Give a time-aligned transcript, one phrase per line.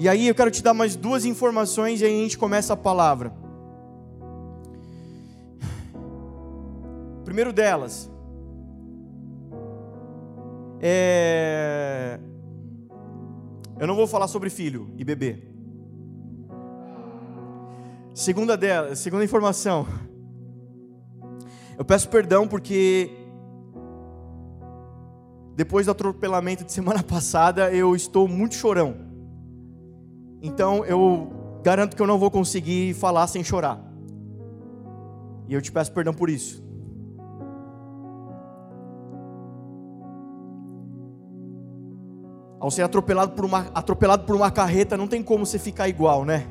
[0.00, 2.76] E aí eu quero te dar mais duas informações e aí a gente começa a
[2.76, 3.34] palavra.
[7.22, 8.10] Primeiro delas
[10.80, 12.18] é
[13.78, 15.42] eu não vou falar sobre filho e bebê.
[18.14, 19.86] Segunda dela, segunda informação.
[21.76, 23.10] Eu peço perdão porque
[25.54, 29.09] depois do atropelamento de semana passada eu estou muito chorão.
[30.42, 31.30] Então eu
[31.62, 33.80] garanto que eu não vou conseguir falar sem chorar.
[35.48, 36.62] E eu te peço perdão por isso.
[42.58, 46.24] Ao ser atropelado por uma, atropelado por uma carreta, não tem como você ficar igual,
[46.24, 46.46] né?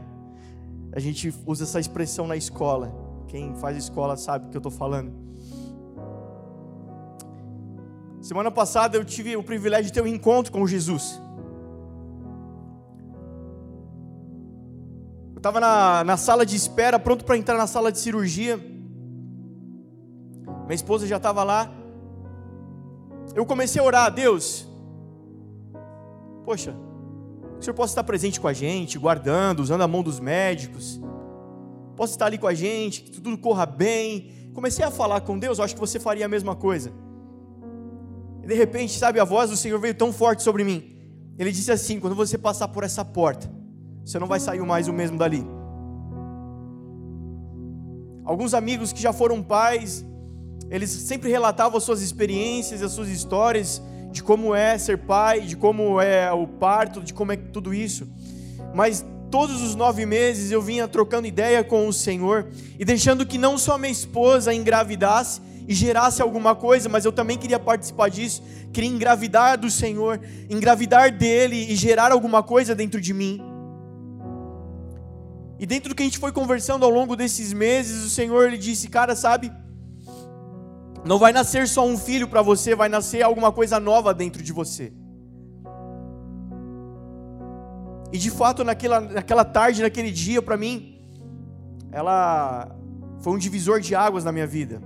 [0.92, 2.92] A gente usa essa expressão na escola.
[3.28, 5.14] Quem faz escola sabe o que eu estou falando.
[8.22, 11.22] Semana passada eu tive o privilégio de ter um encontro com Jesus.
[15.40, 18.58] Eu estava na, na sala de espera, pronto para entrar na sala de cirurgia.
[20.66, 21.72] Minha esposa já estava lá.
[23.34, 24.68] Eu comecei a orar, Deus,
[26.44, 26.76] Poxa,
[27.58, 31.00] o Senhor possa estar presente com a gente, guardando, usando a mão dos médicos.
[31.96, 34.52] Possa estar ali com a gente, que tudo corra bem.
[34.54, 36.92] Comecei a falar com Deus, eu acho que você faria a mesma coisa.
[38.44, 40.98] E de repente, sabe, a voz do Senhor veio tão forte sobre mim.
[41.38, 43.59] Ele disse assim: quando você passar por essa porta,
[44.10, 45.46] você não vai sair mais o mesmo dali.
[48.26, 50.04] Alguns amigos que já foram pais,
[50.68, 53.80] eles sempre relatavam as suas experiências, as suas histórias,
[54.12, 58.08] de como é ser pai, de como é o parto, de como é tudo isso.
[58.74, 62.48] Mas todos os nove meses eu vinha trocando ideia com o Senhor
[62.80, 67.38] e deixando que não só minha esposa engravidasse e gerasse alguma coisa, mas eu também
[67.38, 68.42] queria participar disso,
[68.74, 73.49] queria engravidar do Senhor, engravidar dele e gerar alguma coisa dentro de mim.
[75.60, 78.58] E dentro do que a gente foi conversando ao longo desses meses, o Senhor ele
[78.58, 79.52] disse, cara, sabe?
[81.06, 84.54] Não vai nascer só um filho para você, vai nascer alguma coisa nova dentro de
[84.54, 84.94] você.
[88.12, 90.98] E de fato, naquela, naquela tarde, naquele dia, para mim,
[91.92, 92.76] ela
[93.20, 94.82] foi um divisor de águas na minha vida.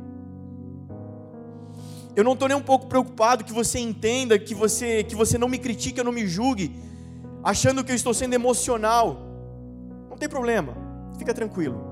[2.15, 5.47] Eu não estou nem um pouco preocupado que você entenda, que você, que você não
[5.47, 6.75] me critique, eu não me julgue,
[7.43, 9.32] achando que eu estou sendo emocional.
[10.13, 10.75] Não tem problema,
[11.17, 11.83] fica tranquilo.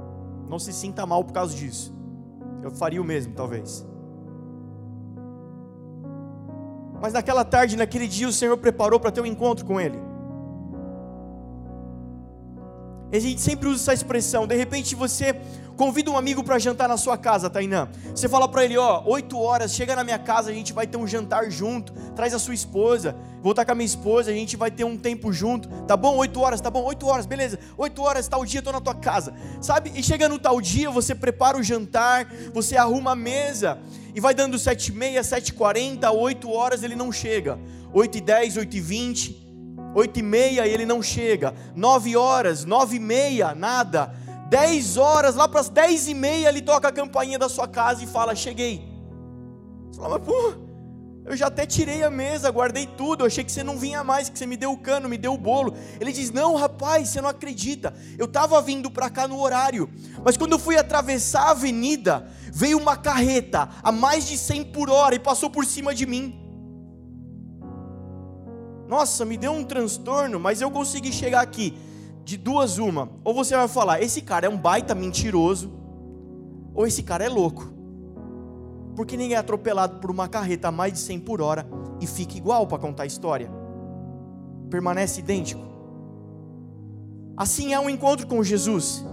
[0.47, 1.91] Não se sinta mal por causa disso.
[2.61, 3.83] Eu faria o mesmo, talvez.
[7.01, 9.97] Mas naquela tarde, naquele dia, o Senhor preparou para ter um encontro com Ele.
[13.11, 14.45] A gente sempre usa essa expressão.
[14.45, 15.41] De repente você
[15.75, 17.89] convida um amigo para jantar na sua casa, Tainã.
[18.13, 20.97] Você fala para ele, ó, oito horas, chega na minha casa, a gente vai ter
[20.97, 21.93] um jantar junto.
[22.15, 24.97] Traz a sua esposa, vou estar com a minha esposa, a gente vai ter um
[24.97, 25.67] tempo junto.
[25.83, 26.15] Tá bom?
[26.17, 26.83] Oito horas, tá bom?
[26.83, 27.57] Oito horas, beleza.
[27.77, 29.33] Oito horas, tal dia, estou na tua casa.
[29.61, 29.91] Sabe?
[29.95, 33.79] E chega no tal dia, você prepara o jantar, você arruma a mesa
[34.13, 37.57] e vai dando sete e meia, sete e quarenta, oito horas ele não chega.
[37.93, 39.35] Oito e dez, oito e vinte,
[39.95, 41.53] oito e meia ele não chega.
[41.75, 44.13] Nove horas, nove e meia, nada.
[44.51, 48.03] Dez horas, lá para as dez e meia ele toca a campainha da sua casa
[48.03, 48.85] e fala, cheguei.
[49.89, 50.53] Você fala, mas pô,
[51.23, 53.23] eu já até tirei a mesa, guardei tudo.
[53.23, 55.37] Achei que você não vinha mais, que você me deu o cano, me deu o
[55.37, 55.73] bolo.
[56.01, 57.93] Ele diz: Não, rapaz, você não acredita.
[58.17, 59.89] Eu estava vindo para cá no horário,
[60.21, 64.89] mas quando eu fui atravessar a avenida, veio uma carreta a mais de 100 por
[64.89, 66.37] hora e passou por cima de mim.
[68.85, 71.73] Nossa, me deu um transtorno, mas eu consegui chegar aqui.
[72.23, 73.09] De duas, uma.
[73.23, 75.71] Ou você vai falar: Esse cara é um baita mentiroso,
[76.73, 77.71] ou esse cara é louco.
[78.95, 81.65] Porque ninguém é atropelado por uma carreta a mais de 100 por hora
[81.99, 83.49] e fica igual para contar a história.
[84.69, 85.61] Permanece idêntico.
[87.37, 89.05] Assim é um encontro com Jesus.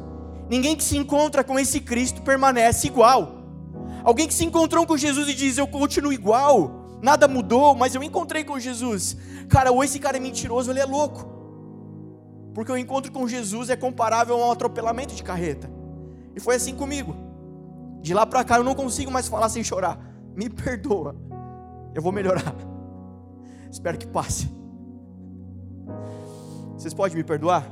[0.50, 3.38] Ninguém que se encontra com esse Cristo permanece igual.
[4.02, 8.02] Alguém que se encontrou com Jesus e diz: Eu continuo igual, nada mudou, mas eu
[8.02, 9.16] encontrei com Jesus.
[9.48, 11.37] Cara, ou esse cara é mentiroso, ele é louco.
[12.58, 15.70] Porque o encontro com Jesus é comparável a um atropelamento de carreta.
[16.34, 17.14] E foi assim comigo.
[18.00, 19.96] De lá para cá eu não consigo mais falar sem chorar.
[20.34, 21.14] Me perdoa.
[21.94, 22.52] Eu vou melhorar.
[23.70, 24.50] Espero que passe.
[26.72, 27.64] Vocês podem me perdoar?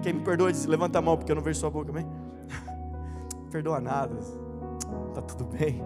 [0.00, 2.06] Quem me perdoa diz, levanta a mão porque eu não vejo sua boca, amém?
[3.52, 4.16] perdoa nada.
[5.12, 5.84] Tá tudo bem.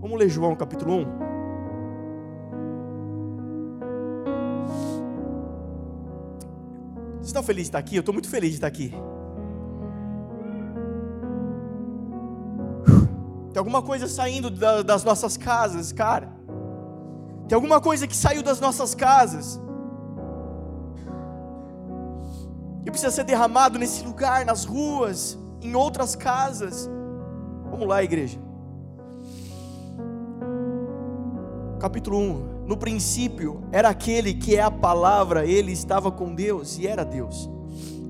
[0.00, 1.41] Vamos ler João capítulo 1.
[7.22, 7.94] Vocês estão felizes de estar aqui?
[7.94, 8.92] Eu estou muito feliz de estar aqui.
[13.52, 16.28] Tem alguma coisa saindo das nossas casas, cara.
[17.46, 19.60] Tem alguma coisa que saiu das nossas casas
[22.82, 26.90] que precisa ser derramado nesse lugar, nas ruas, em outras casas.
[27.70, 28.36] Vamos lá, igreja.
[31.78, 32.51] Capítulo 1.
[32.72, 37.46] No princípio era aquele que é a palavra, ele estava com Deus e era Deus.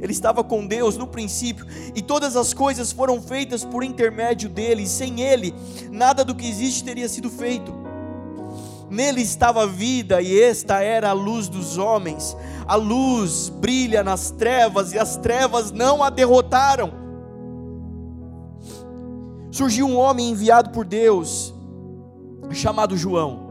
[0.00, 1.66] Ele estava com Deus no princípio,
[1.96, 5.52] e todas as coisas foram feitas por intermédio dele, sem ele,
[5.90, 7.74] nada do que existe teria sido feito.
[8.88, 12.36] Nele estava a vida, e esta era a luz dos homens.
[12.64, 16.92] A luz brilha nas trevas, e as trevas não a derrotaram.
[19.50, 21.52] Surgiu um homem enviado por Deus,
[22.52, 23.50] chamado João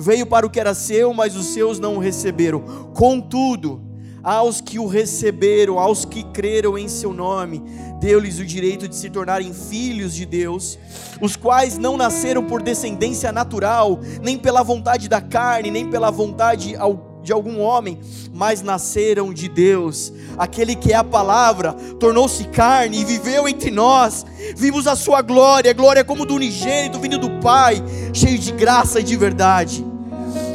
[0.00, 2.60] veio para o que era seu, mas os seus não o receberam.
[2.94, 3.82] Contudo,
[4.22, 7.62] aos que o receberam, aos que creram em seu nome,
[8.00, 10.78] deu-lhes o direito de se tornarem filhos de Deus,
[11.20, 16.74] os quais não nasceram por descendência natural, nem pela vontade da carne, nem pela vontade
[17.22, 17.98] de algum homem,
[18.32, 20.12] mas nasceram de Deus.
[20.38, 24.24] Aquele que é a palavra tornou-se carne e viveu entre nós.
[24.56, 27.82] Vimos a sua glória, glória como do unigênito vindo do Pai,
[28.12, 29.89] cheio de graça e de verdade.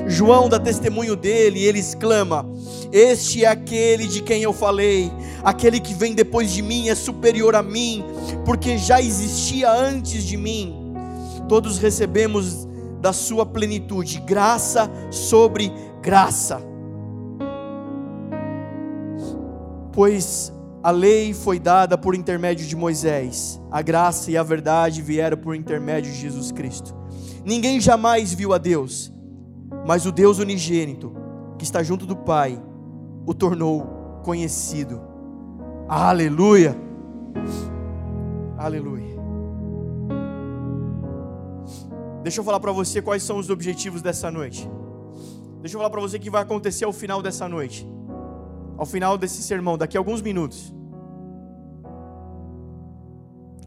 [0.07, 2.45] João dá testemunho dele e ele exclama:
[2.91, 5.11] Este é aquele de quem eu falei,
[5.43, 8.03] aquele que vem depois de mim é superior a mim,
[8.45, 10.93] porque já existia antes de mim.
[11.47, 12.67] Todos recebemos
[13.01, 15.71] da sua plenitude, graça sobre
[16.01, 16.61] graça.
[19.91, 20.51] Pois
[20.83, 25.55] a lei foi dada por intermédio de Moisés, a graça e a verdade vieram por
[25.55, 26.95] intermédio de Jesus Cristo.
[27.43, 29.14] Ninguém jamais viu a Deus
[29.85, 31.15] mas o Deus unigênito,
[31.57, 32.61] que está junto do Pai,
[33.25, 33.83] o tornou
[34.23, 34.99] conhecido.
[35.87, 36.75] Aleluia!
[38.57, 39.15] Aleluia.
[42.23, 44.67] Deixa eu falar para você quais são os objetivos dessa noite.
[45.61, 47.87] Deixa eu falar para você o que vai acontecer ao final dessa noite.
[48.77, 50.73] Ao final desse sermão, daqui a alguns minutos.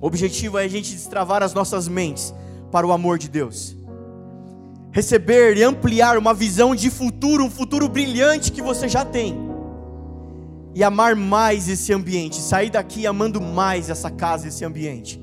[0.00, 2.34] O objetivo é a gente destravar as nossas mentes
[2.72, 3.78] para o amor de Deus
[4.92, 9.36] receber e ampliar uma visão de futuro, um futuro brilhante que você já tem.
[10.74, 15.20] E amar mais esse ambiente, sair daqui amando mais essa casa, esse ambiente.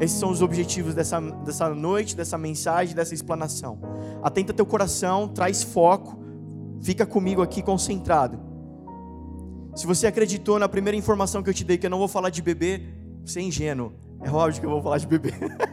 [0.00, 3.80] Esses são os objetivos dessa, dessa noite, dessa mensagem, dessa explanação.
[4.22, 6.18] Atenta teu coração, traz foco,
[6.80, 8.38] fica comigo aqui concentrado.
[9.74, 12.30] Se você acreditou na primeira informação que eu te dei, que eu não vou falar
[12.30, 12.82] de bebê,
[13.24, 13.92] você é ingênuo.
[14.22, 15.32] É óbvio que eu vou falar de bebê.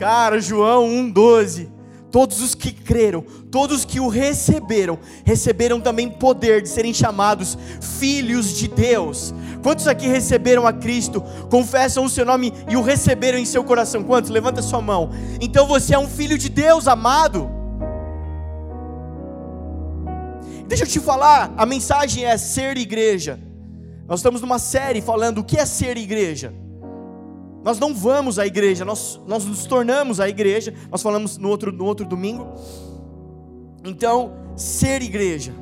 [0.00, 1.68] Cara, João 1,12.
[2.10, 3.20] Todos os que creram,
[3.52, 7.56] todos que o receberam, receberam também poder de serem chamados
[7.98, 9.34] filhos de Deus.
[9.62, 14.02] Quantos aqui receberam a Cristo, confessam o seu nome e o receberam em seu coração?
[14.02, 14.30] Quantos?
[14.30, 15.10] Levanta sua mão.
[15.38, 17.50] Então você é um filho de Deus, amado.
[20.66, 23.38] Deixa eu te falar, a mensagem é ser igreja.
[24.08, 26.54] Nós estamos numa série falando o que é ser igreja.
[27.62, 30.74] Nós não vamos à igreja, nós, nós nos tornamos a igreja.
[30.90, 32.46] Nós falamos no outro, no outro domingo.
[33.84, 35.52] Então, ser igreja.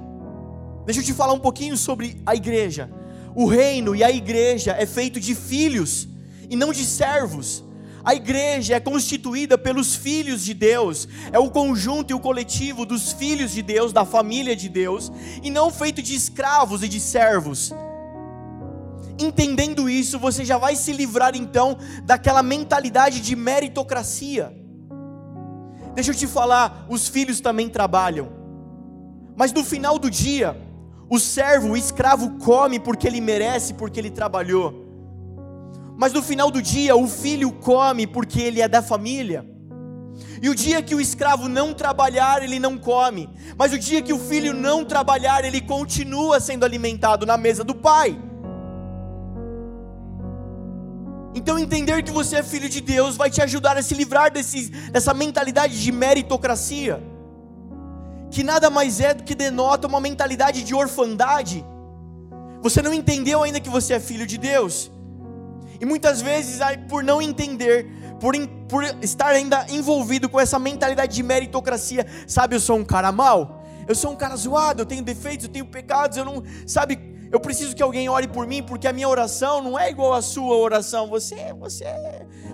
[0.85, 2.91] Deixa eu te falar um pouquinho sobre a igreja.
[3.35, 6.09] O reino e a igreja é feito de filhos
[6.49, 7.65] e não de servos.
[8.05, 13.13] A igreja é constituída pelos filhos de Deus, é o conjunto e o coletivo dos
[13.13, 15.13] filhos de Deus, da família de Deus,
[15.43, 17.71] e não feito de escravos e de servos.
[19.19, 24.55] Entendendo isso, você já vai se livrar então daquela mentalidade de meritocracia.
[25.95, 28.29] Deixa eu te falar, os filhos também trabalham.
[29.37, 30.57] Mas no final do dia,
[31.11, 34.87] o servo, o escravo come porque ele merece, porque ele trabalhou.
[35.97, 39.45] Mas no final do dia, o filho come porque ele é da família.
[40.41, 43.29] E o dia que o escravo não trabalhar, ele não come.
[43.57, 47.75] Mas o dia que o filho não trabalhar, ele continua sendo alimentado na mesa do
[47.75, 48.17] pai.
[51.39, 54.71] Então, entender que você é filho de Deus vai te ajudar a se livrar desse,
[54.91, 57.01] dessa mentalidade de meritocracia,
[58.29, 61.65] que nada mais é do que denota uma mentalidade de orfandade.
[62.61, 64.91] Você não entendeu ainda que você é filho de Deus,
[65.81, 67.87] e muitas vezes, por não entender,
[68.19, 68.35] por,
[68.69, 73.41] por estar ainda envolvido com essa mentalidade de meritocracia, sabe, eu sou um cara mau,
[73.87, 76.99] Eu sou um cara zoado, eu tenho defeitos, eu tenho pecados, eu não, sabe,
[77.31, 80.23] eu preciso que alguém ore por mim, porque a minha oração não é igual à
[80.23, 81.09] sua oração.
[81.09, 81.85] Você, você,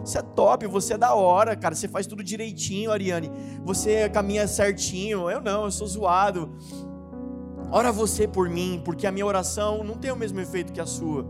[0.00, 1.74] você é top, você é da hora, cara.
[1.74, 3.30] Você faz tudo direitinho, Ariane.
[3.64, 5.30] Você caminha certinho.
[5.30, 6.56] Eu não, eu sou zoado.
[7.70, 10.86] Ora você por mim, porque a minha oração não tem o mesmo efeito que a
[10.86, 11.26] sua.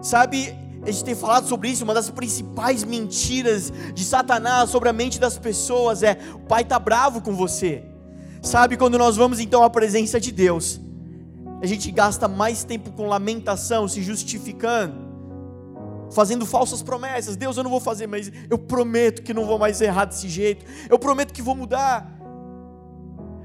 [0.00, 4.92] Sabe, a gente tem falado sobre isso, uma das principais mentiras de Satanás sobre a
[4.92, 7.84] mente das pessoas é: o pai está bravo com você.
[8.48, 10.80] Sabe, quando nós vamos então à presença de Deus,
[11.60, 14.96] a gente gasta mais tempo com lamentação, se justificando,
[16.10, 17.36] fazendo falsas promessas.
[17.36, 20.64] Deus, eu não vou fazer, mas eu prometo que não vou mais errar desse jeito.
[20.88, 22.10] Eu prometo que vou mudar.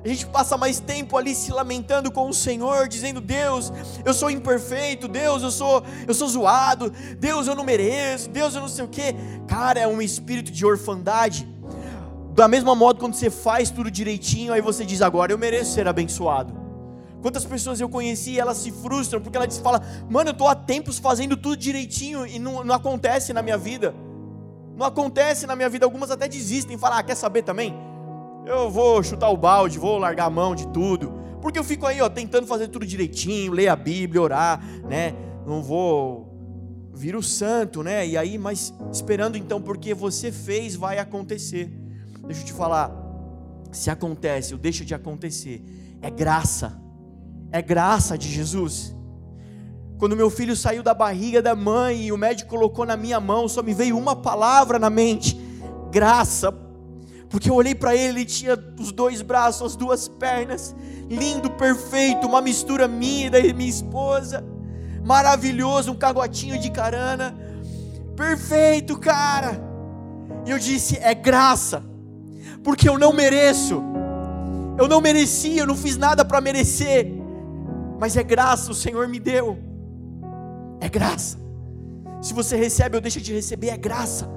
[0.05, 3.73] A gente passa mais tempo ali se lamentando com o Senhor, dizendo: Deus,
[4.05, 8.61] eu sou imperfeito, Deus, eu sou, eu sou zoado, Deus, eu não mereço, Deus, eu
[8.61, 9.13] não sei o quê.
[9.49, 11.52] Cara, é um espírito de orfandade.
[12.33, 15.87] Da mesma modo, quando você faz tudo direitinho, aí você diz: Agora eu mereço ser
[15.87, 16.63] abençoado.
[17.23, 20.53] Quantas pessoas eu conheci, elas se frustram porque ela diz, fala, mano, eu estou há
[20.53, 23.95] tempos fazendo tudo direitinho e não, não acontece na minha vida.
[24.75, 25.85] Não acontece na minha vida.
[25.85, 27.73] Algumas até desistem, falam, ah, quer saber também?
[28.45, 31.13] Eu vou chutar o balde, vou largar a mão de tudo.
[31.41, 35.15] Porque eu fico aí, ó, tentando fazer tudo direitinho, ler a Bíblia, orar, né?
[35.47, 38.05] Não vou vir o santo, né?
[38.05, 41.82] E aí, mas esperando então, porque você fez, vai acontecer.
[42.25, 42.91] Deixa eu te falar,
[43.71, 45.63] se acontece ou deixa de acontecer,
[46.01, 46.79] é graça.
[47.51, 48.95] É graça de Jesus.
[49.97, 53.47] Quando meu filho saiu da barriga da mãe e o médico colocou na minha mão,
[53.47, 55.39] só me veio uma palavra na mente:
[55.91, 56.51] graça.
[57.29, 60.75] Porque eu olhei para ele, ele tinha os dois braços, as duas pernas,
[61.09, 64.43] lindo, perfeito, uma mistura minha e da minha esposa,
[65.03, 67.35] maravilhoso, um cagotinho de carana,
[68.15, 69.59] perfeito, cara.
[70.45, 71.83] E eu disse: é graça,
[72.63, 73.83] porque eu não mereço,
[74.77, 77.11] eu não merecia, eu não fiz nada para merecer,
[77.99, 79.57] mas é graça, o Senhor me deu,
[80.79, 81.37] é graça.
[82.21, 84.33] Se você recebe ou deixa de receber, é graça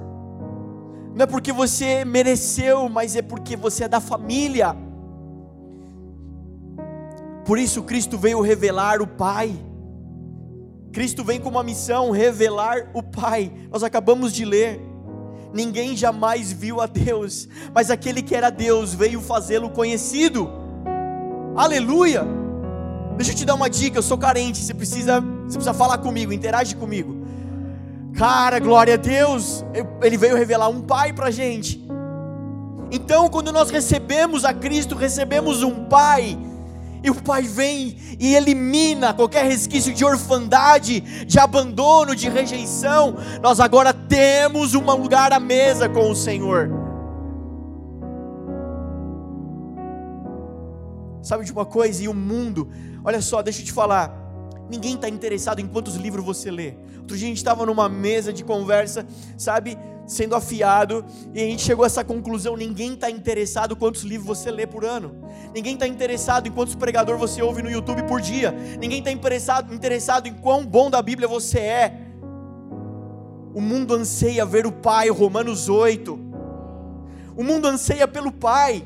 [1.17, 4.77] não é porque você mereceu, mas é porque você é da família.
[7.43, 9.51] Por isso Cristo veio revelar o Pai.
[10.93, 13.51] Cristo vem com uma missão, revelar o Pai.
[13.71, 14.79] Nós acabamos de ler.
[15.53, 20.49] Ninguém jamais viu a Deus, mas aquele que era Deus veio fazê-lo conhecido.
[21.55, 22.25] Aleluia!
[23.15, 26.31] Deixa eu te dar uma dica, eu sou carente, você precisa, você precisa falar comigo,
[26.31, 27.25] interage comigo.
[28.13, 29.65] Cara, glória a Deus,
[30.03, 31.83] Ele veio revelar um Pai para a gente.
[32.91, 36.37] Então, quando nós recebemos a Cristo, recebemos um Pai,
[37.03, 43.15] e o Pai vem e elimina qualquer resquício de orfandade, de abandono, de rejeição.
[43.41, 46.69] Nós agora temos um lugar à mesa com o Senhor.
[51.21, 52.01] Sabe de uma coisa?
[52.01, 52.69] E o mundo,
[53.03, 54.27] olha só, deixa eu te falar.
[54.69, 56.73] Ninguém está interessado em quantos livros você lê.
[56.99, 59.05] Outro dia a gente estava numa mesa de conversa,
[59.37, 59.77] sabe,
[60.07, 64.49] sendo afiado, e a gente chegou a essa conclusão: ninguém está interessado quantos livros você
[64.49, 65.13] lê por ano.
[65.53, 68.51] Ninguém está interessado em quantos pregadores você ouve no YouTube por dia.
[68.79, 71.93] Ninguém está interessado, interessado em quão bom da Bíblia você é.
[73.53, 76.17] O mundo anseia ver o Pai, Romanos 8.
[77.35, 78.83] O mundo anseia pelo Pai.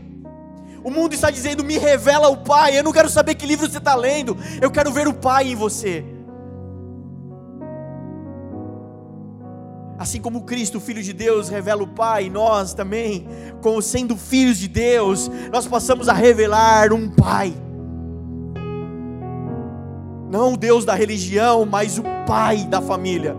[0.83, 2.77] O mundo está dizendo: me revela o Pai.
[2.77, 4.35] Eu não quero saber que livro você está lendo.
[4.59, 6.03] Eu quero ver o Pai em você.
[10.01, 13.27] Assim como Cristo, Filho de Deus, revela o Pai, nós também,
[13.61, 17.53] como sendo filhos de Deus, nós passamos a revelar um Pai.
[20.27, 23.37] Não o Deus da religião, mas o Pai da família.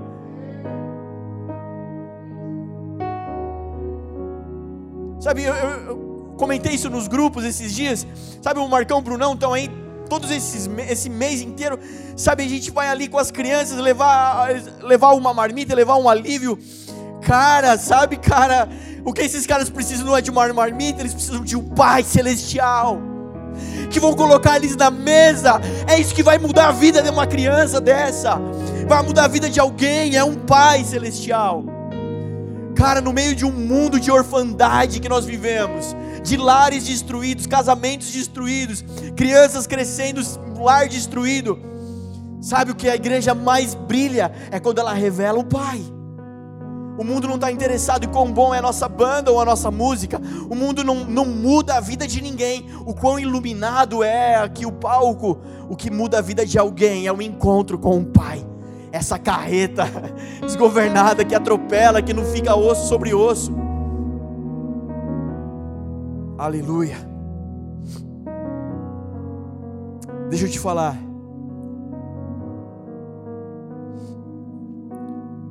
[5.18, 8.06] Sabe, eu, eu Comentei isso nos grupos esses dias.
[8.40, 9.68] Sabe, o Marcão o Brunão estão aí
[10.12, 11.78] todos esse mês inteiro.
[12.14, 14.46] Sabe, a gente vai ali com as crianças levar
[14.82, 16.58] levar uma marmita, levar um alívio.
[17.22, 18.68] Cara, sabe, cara,
[19.06, 22.02] o que esses caras precisam não é de uma marmita, eles precisam de um Pai
[22.02, 23.00] celestial.
[23.88, 25.58] Que vão colocar eles na mesa.
[25.88, 28.38] É isso que vai mudar a vida de uma criança dessa.
[28.86, 31.64] Vai mudar a vida de alguém, é um Pai celestial.
[32.74, 38.10] Cara, no meio de um mundo de orfandade que nós vivemos, de lares destruídos, casamentos
[38.10, 38.84] destruídos,
[39.16, 40.20] crianças crescendo,
[40.58, 41.58] lar destruído.
[42.40, 44.32] Sabe o que a igreja mais brilha?
[44.50, 45.80] É quando ela revela o Pai.
[46.98, 49.70] O mundo não está interessado em quão bom é a nossa banda ou a nossa
[49.70, 50.20] música.
[50.50, 52.66] O mundo não, não muda a vida de ninguém.
[52.84, 55.38] O quão iluminado é aqui o palco.
[55.68, 58.46] O que muda a vida de alguém é o encontro com o Pai.
[58.90, 59.84] Essa carreta
[60.42, 63.52] desgovernada que atropela, que não fica osso sobre osso.
[66.42, 66.96] Aleluia.
[70.28, 70.98] Deixa eu te falar.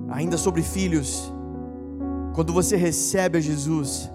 [0.09, 1.31] Ainda sobre filhos,
[2.35, 4.11] quando você recebe a Jesus,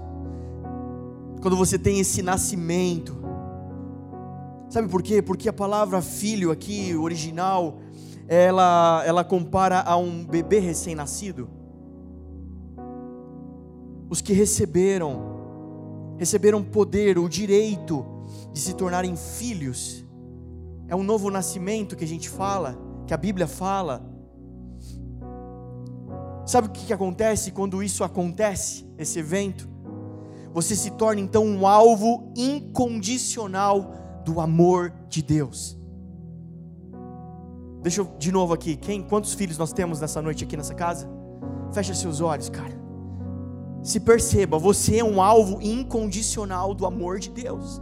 [1.41, 3.17] quando você tem esse nascimento,
[4.69, 5.23] sabe por quê?
[5.23, 7.79] Porque a palavra filho aqui, original,
[8.29, 11.49] ela, ela compara a um bebê recém-nascido.
[14.11, 15.36] Os que receberam,
[16.19, 18.05] receberam poder, o direito
[18.53, 20.05] de se tornarem filhos.
[20.89, 24.05] É um novo nascimento que a gente fala, que a Bíblia fala.
[26.47, 29.69] Sabe o que, acontece quando isso acontece, esse evento?
[30.53, 33.93] Você se torna então um alvo incondicional
[34.25, 35.77] do amor de Deus.
[37.83, 38.77] Deixa eu de novo aqui.
[38.77, 41.09] Quem, quantos filhos nós temos nessa noite aqui nessa casa?
[41.73, 42.76] Fecha seus olhos, cara.
[43.87, 47.81] Se perceba, você é um alvo incondicional do amor de Deus.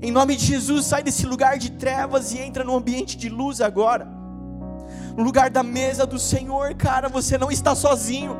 [0.00, 3.60] Em nome de Jesus, sai desse lugar de trevas e entra no ambiente de luz
[3.60, 4.08] agora.
[5.14, 8.34] No lugar da mesa do Senhor, cara, você não está sozinho.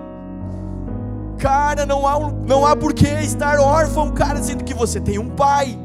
[1.39, 5.29] Cara, não há, não há por que estar órfão, cara, sendo que você tem um
[5.29, 5.79] pai.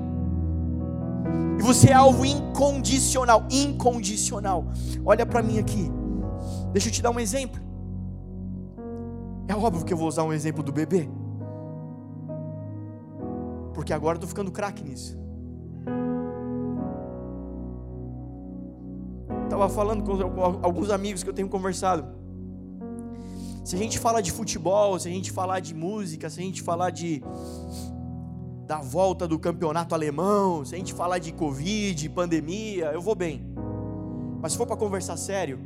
[1.60, 4.66] E você é alvo incondicional, incondicional.
[5.04, 5.92] Olha para mim aqui.
[6.72, 7.69] Deixa eu te dar um exemplo.
[9.50, 11.10] É óbvio que eu vou usar um exemplo do bebê.
[13.74, 15.18] Porque agora eu tô ficando craque nisso.
[19.46, 20.12] Estava falando com
[20.64, 22.08] alguns amigos que eu tenho conversado.
[23.66, 26.62] Se a gente fala de futebol, se a gente falar de música, se a gente
[26.62, 27.24] falar de
[28.68, 33.44] da volta do campeonato alemão, se a gente falar de Covid, pandemia, eu vou bem.
[34.40, 35.60] Mas se for para conversar sério,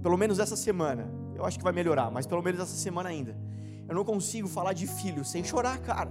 [0.00, 3.34] pelo menos essa semana, eu acho que vai melhorar, mas pelo menos essa semana ainda,
[3.88, 6.10] eu não consigo falar de filho sem chorar, cara.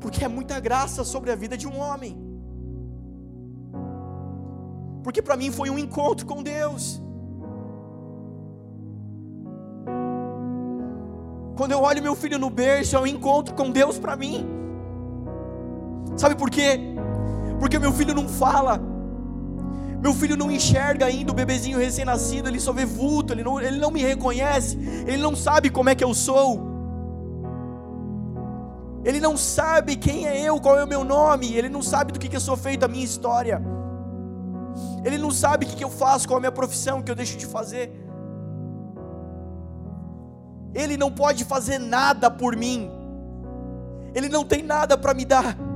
[0.00, 2.16] Porque é muita graça sobre a vida de um homem.
[5.02, 7.00] Porque para mim foi um encontro com Deus.
[11.56, 14.46] Quando eu olho meu filho no berço, é um encontro com Deus para mim.
[16.16, 16.78] Sabe por quê?
[17.58, 18.80] Porque meu filho não fala.
[20.00, 23.78] Meu filho não enxerga ainda o bebezinho recém-nascido, ele só vê vulto, ele não, ele
[23.78, 26.68] não me reconhece, ele não sabe como é que eu sou.
[29.04, 32.18] Ele não sabe quem é eu, qual é o meu nome, ele não sabe do
[32.18, 33.60] que, que eu sou feito, a minha história.
[35.04, 37.10] Ele não sabe o que, que eu faço, qual é a minha profissão, o que
[37.10, 37.90] eu deixo de fazer.
[40.74, 42.90] Ele não pode fazer nada por mim,
[44.14, 45.67] Ele não tem nada para me dar.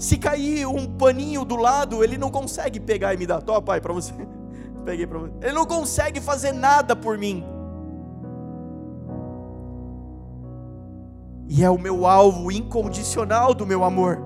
[0.00, 3.42] Se cair um paninho do lado, Ele não consegue pegar e me dar.
[3.42, 4.14] Toma, pai, para você.
[4.82, 5.34] Peguei para você.
[5.42, 7.44] Ele não consegue fazer nada por mim.
[11.46, 14.18] E é o meu alvo incondicional do meu amor.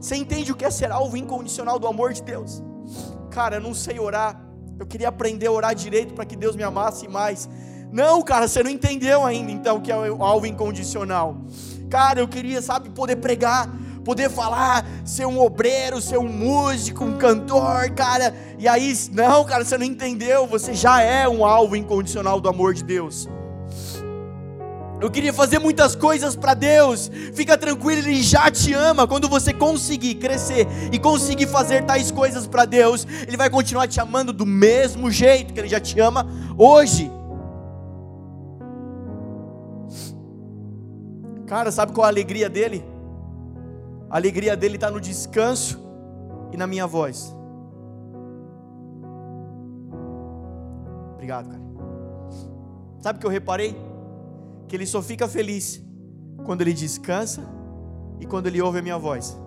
[0.00, 2.62] Você entende o que é ser alvo incondicional do amor de Deus?
[3.28, 4.40] Cara, eu não sei orar.
[4.78, 7.50] Eu queria aprender a orar direito para que Deus me amasse mais.
[7.94, 11.36] Não, cara, você não entendeu ainda então que é o alvo incondicional.
[11.88, 13.70] Cara, eu queria, sabe, poder pregar,
[14.04, 18.34] poder falar, ser um obreiro, ser um músico, um cantor, cara.
[18.58, 20.44] E aí, não, cara, você não entendeu.
[20.48, 23.28] Você já é um alvo incondicional do amor de Deus.
[25.00, 27.08] Eu queria fazer muitas coisas para Deus.
[27.32, 29.06] Fica tranquilo, Ele já te ama.
[29.06, 34.00] Quando você conseguir crescer e conseguir fazer tais coisas para Deus, Ele vai continuar te
[34.00, 36.26] amando do mesmo jeito que Ele já te ama
[36.58, 37.08] hoje.
[41.46, 42.84] Cara, sabe qual é a alegria dele?
[44.10, 45.80] A alegria dele está no descanso
[46.52, 47.34] e na minha voz.
[51.14, 51.62] Obrigado, cara.
[53.00, 53.76] Sabe o que eu reparei?
[54.68, 55.82] que ele só fica feliz
[56.44, 57.42] quando ele descansa
[58.18, 59.38] e quando ele ouve a minha voz.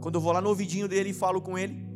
[0.00, 1.86] Quando eu vou lá no ouvidinho dele e falo com ele,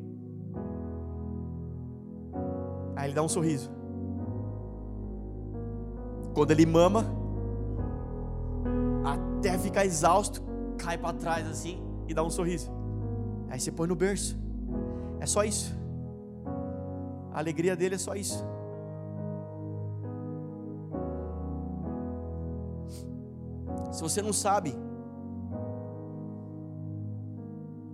[2.95, 3.71] aí ele dá um sorriso.
[6.37, 7.07] Quando ele mama,
[9.03, 10.43] até ficar exausto,
[10.77, 12.71] cai para trás assim e dá um sorriso.
[13.49, 14.37] Aí você põe no berço.
[15.19, 15.75] É só isso.
[17.33, 18.45] A alegria dele é só isso.
[23.91, 24.77] Se você não sabe,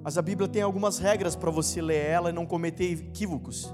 [0.02, 3.72] mas a Bíblia tem algumas regras para você ler ela e não cometer equívocos.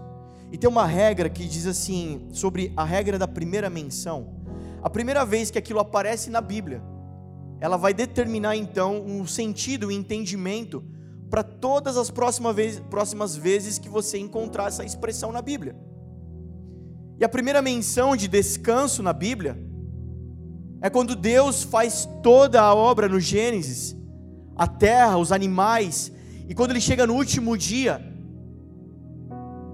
[0.52, 4.37] E tem uma regra que diz assim, sobre a regra da primeira menção.
[4.82, 6.82] A primeira vez que aquilo aparece na Bíblia,
[7.60, 10.84] ela vai determinar então o sentido, o entendimento
[11.28, 15.76] para todas as próximas vezes que você encontrar essa expressão na Bíblia.
[17.20, 19.58] E a primeira menção de descanso na Bíblia
[20.80, 23.96] é quando Deus faz toda a obra no Gênesis,
[24.56, 26.12] a terra, os animais,
[26.48, 28.00] e quando ele chega no último dia,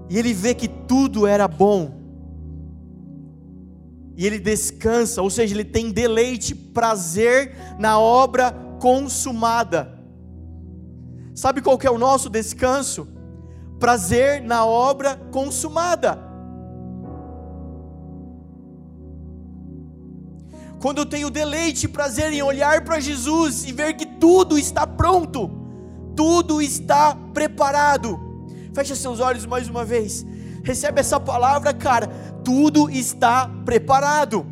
[0.09, 2.04] e ele vê que tudo era bom,
[4.17, 9.99] e ele descansa, ou seja, ele tem deleite, prazer na obra consumada.
[11.33, 13.07] Sabe qual que é o nosso descanso?
[13.77, 16.17] Prazer na obra consumada.
[20.79, 24.87] Quando eu tenho deleite e prazer em olhar para Jesus e ver que tudo está
[24.87, 25.49] pronto,
[26.15, 28.19] tudo está preparado.
[28.73, 30.25] Fecha seus olhos mais uma vez.
[30.63, 32.09] Recebe essa palavra, cara.
[32.45, 34.45] Tudo está preparado.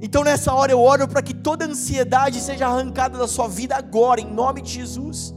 [0.00, 4.20] Então nessa hora eu oro para que toda ansiedade seja arrancada da sua vida agora,
[4.20, 5.32] em nome de Jesus.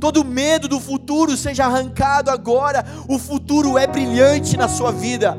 [0.00, 2.84] Todo medo do futuro seja arrancado agora.
[3.08, 5.36] O futuro é brilhante na sua vida.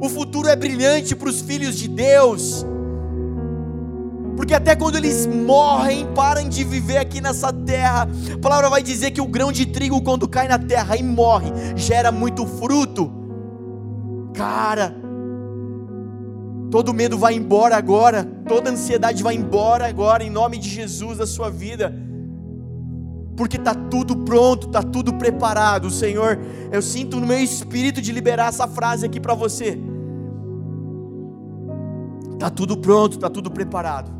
[0.00, 2.66] O futuro é brilhante para os filhos de Deus.
[4.36, 8.08] Porque até quando eles morrem, param de viver aqui nessa terra.
[8.34, 11.52] A palavra vai dizer que o grão de trigo, quando cai na terra e morre,
[11.76, 13.23] gera muito fruto.
[14.34, 14.92] Cara,
[16.70, 21.26] todo medo vai embora agora, toda ansiedade vai embora agora, em nome de Jesus da
[21.26, 21.94] sua vida.
[23.36, 26.38] Porque está tudo pronto, está tudo preparado, Senhor.
[26.72, 29.78] Eu sinto no meu espírito de liberar essa frase aqui para você.
[32.32, 34.12] Está tudo pronto, está tudo preparado.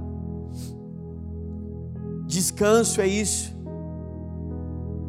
[2.26, 3.52] Descanso é isso.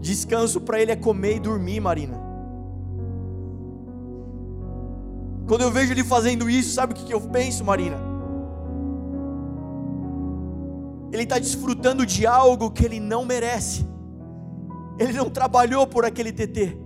[0.01, 2.24] Descanso para ele é comer e dormir, Marina.
[5.47, 7.97] Quando eu vejo ele fazendo isso, sabe o que eu penso, Marina?
[11.11, 13.85] Ele está desfrutando de algo que ele não merece.
[14.97, 16.77] Ele não trabalhou por aquele TT.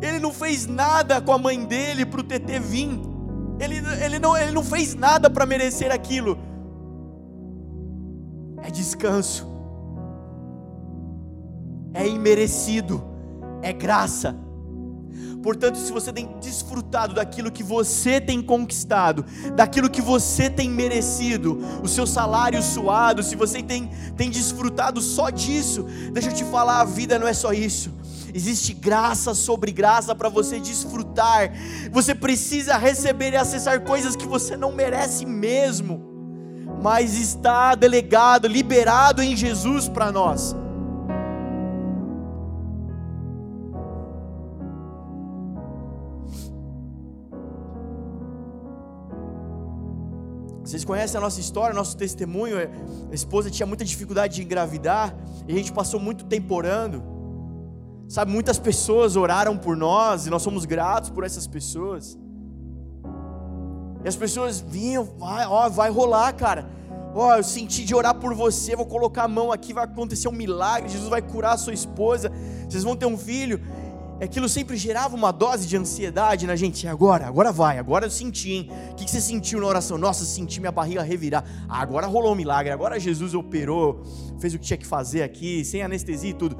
[0.00, 3.00] Ele não fez nada com a mãe dele para o TT vir.
[3.60, 6.38] Ele, ele, não, ele não fez nada para merecer aquilo
[8.62, 9.46] é descanso,
[11.92, 13.02] é imerecido,
[13.62, 14.36] é graça.
[15.42, 19.24] Portanto, se você tem desfrutado daquilo que você tem conquistado,
[19.54, 25.30] daquilo que você tem merecido, o seu salário suado, se você tem, tem desfrutado só
[25.30, 27.90] disso, deixa eu te falar: a vida não é só isso.
[28.32, 31.52] Existe graça sobre graça para você desfrutar.
[31.90, 36.10] Você precisa receber e acessar coisas que você não merece mesmo
[36.82, 40.56] mas está delegado, liberado em Jesus para nós.
[50.70, 52.56] Vocês conhecem a nossa história, nosso testemunho.
[53.10, 55.12] A esposa tinha muita dificuldade de engravidar
[55.48, 57.02] e a gente passou muito tempo orando.
[58.08, 62.16] Sabe, muitas pessoas oraram por nós e nós somos gratos por essas pessoas.
[64.04, 66.70] E as pessoas vinham, vai, ó, vai rolar, cara.
[67.16, 70.32] Ó, eu senti de orar por você, vou colocar a mão aqui, vai acontecer um
[70.32, 72.30] milagre, Jesus vai curar a sua esposa,
[72.68, 73.60] vocês vão ter um filho.
[74.20, 76.86] Aquilo sempre gerava uma dose de ansiedade na gente.
[76.86, 78.70] Agora, agora vai, agora eu senti, hein?
[78.90, 79.96] O que você sentiu na oração?
[79.96, 81.44] Nossa, senti minha barriga revirar.
[81.68, 84.02] Agora rolou um milagre, agora Jesus operou,
[84.38, 86.56] fez o que tinha que fazer aqui, sem anestesia e tudo.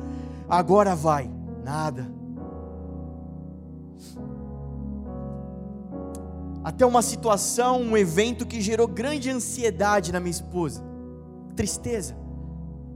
[0.48, 1.30] Agora vai.
[1.62, 2.20] Nada.
[6.62, 10.82] até uma situação, um evento que gerou grande ansiedade na minha esposa,
[11.56, 12.16] tristeza.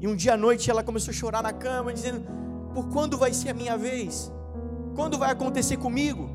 [0.00, 2.24] E um dia à noite ela começou a chorar na cama, dizendo:
[2.74, 4.31] Por quando vai ser a minha vez?
[4.95, 6.31] Quando vai acontecer comigo?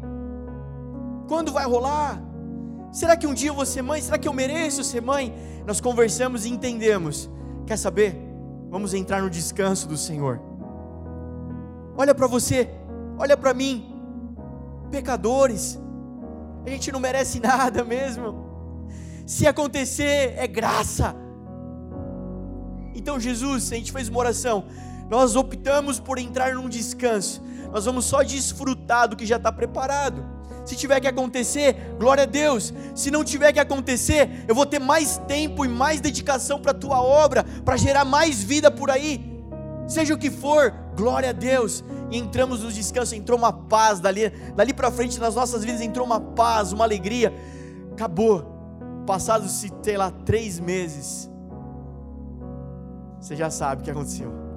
[1.27, 2.21] Quando vai rolar?
[2.91, 4.01] Será que um dia eu vou ser mãe?
[4.01, 5.33] Será que eu mereço ser mãe?
[5.65, 7.29] Nós conversamos e entendemos.
[7.65, 8.15] Quer saber?
[8.69, 10.41] Vamos entrar no descanso do Senhor.
[11.97, 12.69] Olha para você,
[13.17, 13.93] olha para mim,
[14.89, 15.79] pecadores
[16.65, 18.47] a gente não merece nada mesmo.
[19.25, 21.15] Se acontecer, é graça.
[22.95, 24.65] Então, Jesus, a gente fez uma oração.
[25.09, 27.41] Nós optamos por entrar num descanso.
[27.71, 30.25] Nós vamos só desfrutar do que já está preparado.
[30.65, 32.73] Se tiver que acontecer, glória a Deus.
[32.93, 36.75] Se não tiver que acontecer, eu vou ter mais tempo e mais dedicação para a
[36.75, 39.43] tua obra, para gerar mais vida por aí.
[39.87, 44.29] Seja o que for, glória a Deus e entramos no descanso, entrou uma paz dali,
[44.55, 47.33] dali para frente nas nossas vidas entrou uma paz, uma alegria.
[47.91, 48.57] Acabou.
[49.05, 51.27] Passados, sei lá, três meses,
[53.19, 54.48] você já sabe o que aconteceu.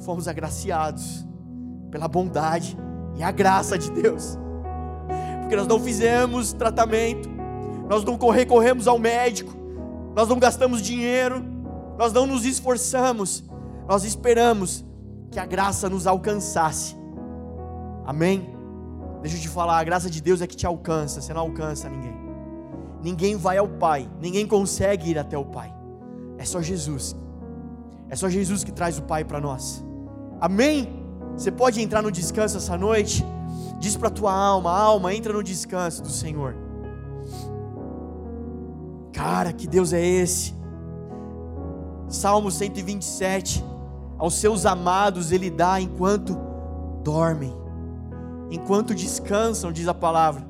[0.00, 1.26] Fomos agraciados
[1.90, 2.76] pela bondade
[3.16, 4.38] e a graça de Deus,
[5.40, 7.28] porque nós não fizemos tratamento,
[7.88, 9.52] nós não recorremos ao médico,
[10.14, 11.42] nós não gastamos dinheiro,
[11.96, 13.44] nós não nos esforçamos,
[13.88, 14.84] nós esperamos
[15.30, 16.96] que a graça nos alcançasse.
[18.04, 18.54] Amém?
[19.22, 21.88] Deixa eu te falar, a graça de Deus é que te alcança, você não alcança
[21.88, 22.14] ninguém.
[23.02, 25.72] Ninguém vai ao Pai, ninguém consegue ir até o Pai.
[26.38, 27.16] É só Jesus.
[28.08, 29.84] É só Jesus que traz o Pai para nós.
[30.40, 31.04] Amém?
[31.36, 33.24] Você pode entrar no descanso essa noite.
[33.78, 36.54] Diz para tua alma, alma, entra no descanso do Senhor.
[39.12, 40.54] Cara, que Deus é esse?
[42.08, 43.64] Salmo 127.
[44.18, 46.38] Aos seus amados ele dá enquanto
[47.02, 47.54] dormem,
[48.50, 50.46] enquanto descansam, diz a palavra.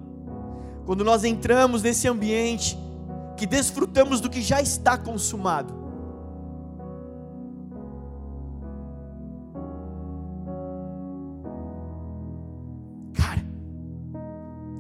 [0.84, 2.78] Quando nós entramos nesse ambiente,
[3.36, 5.85] que desfrutamos do que já está consumado.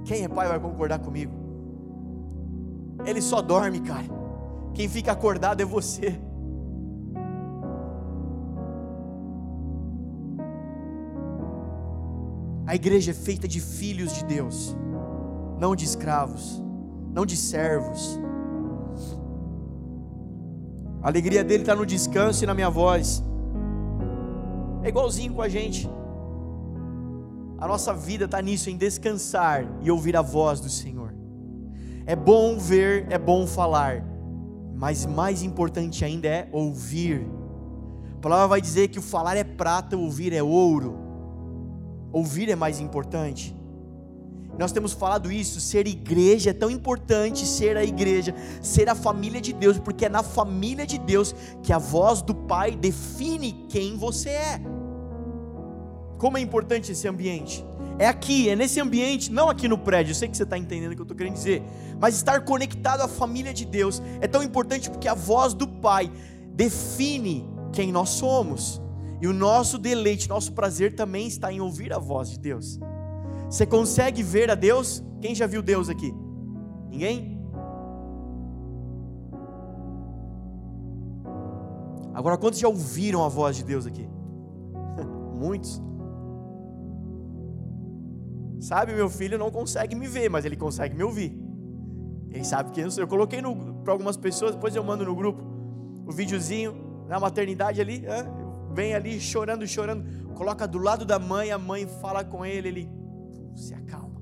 [0.06, 1.32] Quem é pai vai concordar comigo.
[3.04, 4.06] Ele só dorme, cara.
[4.72, 6.18] Quem fica acordado é você.
[12.66, 14.76] A igreja é feita de filhos de Deus,
[15.58, 16.62] não de escravos,
[17.12, 18.18] não de servos.
[21.02, 23.22] A alegria dele está no descanso e na minha voz.
[24.82, 25.88] É igualzinho com a gente.
[27.58, 31.14] A nossa vida está nisso, em descansar e ouvir a voz do Senhor.
[32.04, 34.04] É bom ver, é bom falar,
[34.74, 37.26] mas mais importante ainda é ouvir.
[38.14, 40.98] A palavra vai dizer que o falar é prata, o ouvir é ouro.
[42.12, 43.56] Ouvir é mais importante.
[44.58, 49.40] Nós temos falado isso, ser igreja é tão importante, ser a igreja, ser a família
[49.40, 53.96] de Deus, porque é na família de Deus que a voz do Pai define quem
[53.96, 54.60] você é.
[56.18, 57.64] Como é importante esse ambiente?
[57.98, 60.92] É aqui, é nesse ambiente, não aqui no prédio, eu sei que você está entendendo
[60.92, 61.62] o que eu estou querendo dizer,
[61.98, 66.10] mas estar conectado à família de Deus é tão importante porque a voz do Pai
[66.52, 68.82] define quem nós somos.
[69.20, 72.78] E o nosso deleite, nosso prazer também está em ouvir a voz de Deus.
[73.48, 75.02] Você consegue ver a Deus?
[75.22, 76.14] Quem já viu Deus aqui?
[76.90, 77.36] Ninguém?
[82.12, 84.06] Agora, quantos já ouviram a voz de Deus aqui?
[85.34, 85.82] Muitos.
[88.60, 91.38] Sabe, meu filho não consegue me ver, mas ele consegue me ouvir.
[92.30, 92.88] Ele sabe que eu.
[92.96, 93.40] Eu coloquei
[93.84, 95.42] para algumas pessoas, depois eu mando no grupo
[96.06, 98.04] o videozinho na maternidade ali
[98.76, 102.90] vem ali chorando, chorando, coloca do lado da mãe, a mãe fala com ele, ele
[103.54, 104.20] se acalma.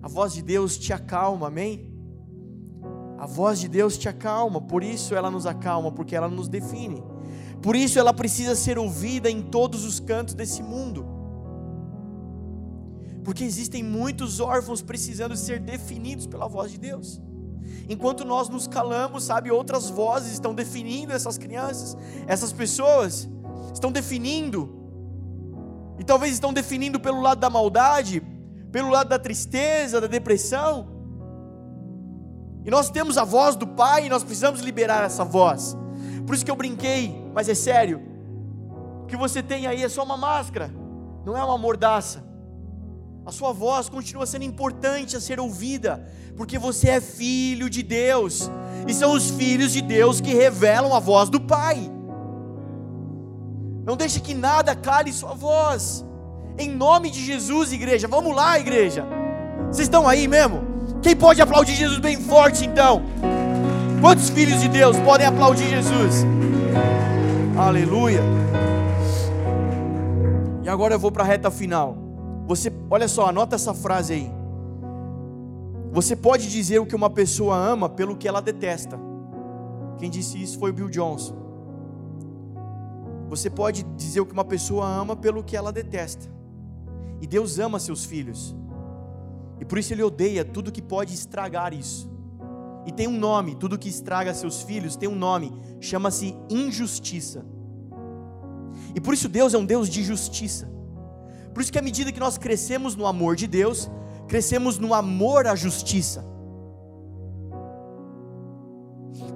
[0.00, 1.92] A voz de Deus te acalma, amém?
[3.18, 7.02] A voz de Deus te acalma, por isso ela nos acalma, porque ela nos define.
[7.60, 11.04] Por isso ela precisa ser ouvida em todos os cantos desse mundo.
[13.24, 17.20] Porque existem muitos órfãos precisando ser definidos pela voz de Deus.
[17.88, 23.28] Enquanto nós nos calamos, sabe, outras vozes estão definindo essas crianças, essas pessoas,
[23.72, 24.82] estão definindo,
[25.98, 28.22] e talvez estão definindo pelo lado da maldade,
[28.70, 30.88] pelo lado da tristeza, da depressão.
[32.64, 35.76] E nós temos a voz do Pai e nós precisamos liberar essa voz.
[36.26, 38.00] Por isso que eu brinquei, mas é sério.
[39.02, 40.72] O que você tem aí é só uma máscara,
[41.24, 42.31] não é uma mordaça.
[43.24, 46.04] A sua voz continua sendo importante a ser ouvida,
[46.36, 48.50] porque você é filho de Deus,
[48.88, 51.88] e são os filhos de Deus que revelam a voz do Pai.
[53.84, 56.04] Não deixe que nada cale sua voz.
[56.58, 58.08] Em nome de Jesus, igreja.
[58.08, 59.04] Vamos lá, igreja.
[59.66, 60.62] Vocês estão aí mesmo?
[61.00, 63.02] Quem pode aplaudir Jesus bem forte então?
[64.00, 66.24] Quantos filhos de Deus podem aplaudir Jesus?
[67.56, 68.20] Aleluia.
[70.62, 72.01] E agora eu vou para a reta final.
[72.46, 74.30] Você, olha só, anota essa frase aí.
[75.92, 78.98] Você pode dizer o que uma pessoa ama pelo que ela detesta.
[79.98, 81.36] Quem disse isso foi o Bill Johnson.
[83.28, 86.30] Você pode dizer o que uma pessoa ama pelo que ela detesta.
[87.20, 88.56] E Deus ama seus filhos.
[89.60, 92.10] E por isso Ele odeia tudo que pode estragar isso.
[92.84, 97.46] E tem um nome, tudo que estraga seus filhos tem um nome, chama-se injustiça.
[98.94, 100.68] E por isso Deus é um Deus de justiça.
[101.52, 103.90] Por isso que à medida que nós crescemos no amor de Deus,
[104.26, 106.24] crescemos no amor à justiça.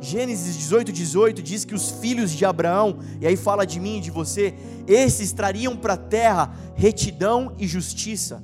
[0.01, 4.01] Gênesis 18, 18 diz que os filhos de Abraão, e aí fala de mim e
[4.01, 4.55] de você,
[4.87, 8.43] esses trariam para a terra retidão e justiça.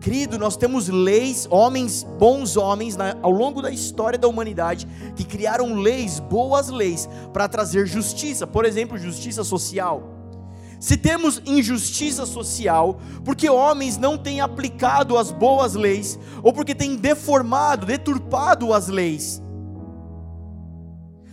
[0.00, 5.24] Querido, nós temos leis, homens, bons homens, na, ao longo da história da humanidade, que
[5.24, 10.13] criaram leis, boas leis, para trazer justiça, por exemplo, justiça social.
[10.84, 16.94] Se temos injustiça social, porque homens não têm aplicado as boas leis, ou porque têm
[16.94, 19.42] deformado, deturpado as leis.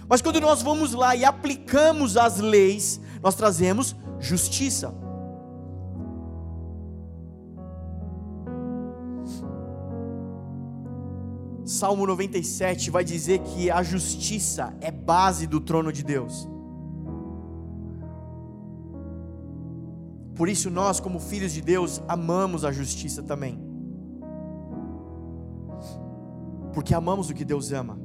[0.08, 4.96] Mas quando nós vamos lá e aplicamos as leis, nós trazemos justiça.
[11.66, 16.48] Salmo 97 vai dizer que a justiça é base do trono de Deus.
[20.42, 23.60] Por isso, nós, como filhos de Deus, amamos a justiça também.
[26.74, 28.00] Porque amamos o que Deus ama.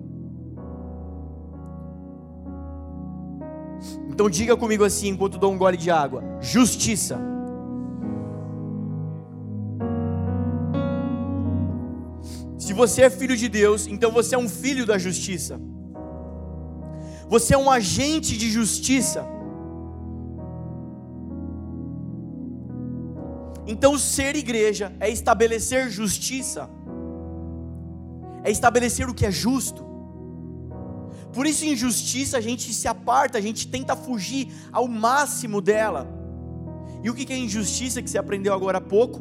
[4.10, 7.18] Então, diga comigo assim, enquanto dou um gole de água: justiça.
[12.58, 15.58] Se você é filho de Deus, então você é um filho da justiça.
[17.30, 19.35] Você é um agente de justiça.
[23.66, 26.70] Então, ser igreja é estabelecer justiça,
[28.44, 29.84] é estabelecer o que é justo.
[31.32, 36.08] Por isso, injustiça a gente se aparta, a gente tenta fugir ao máximo dela.
[37.02, 39.20] E o que é injustiça que você aprendeu agora há pouco?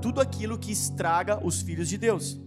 [0.00, 2.38] Tudo aquilo que estraga os filhos de Deus.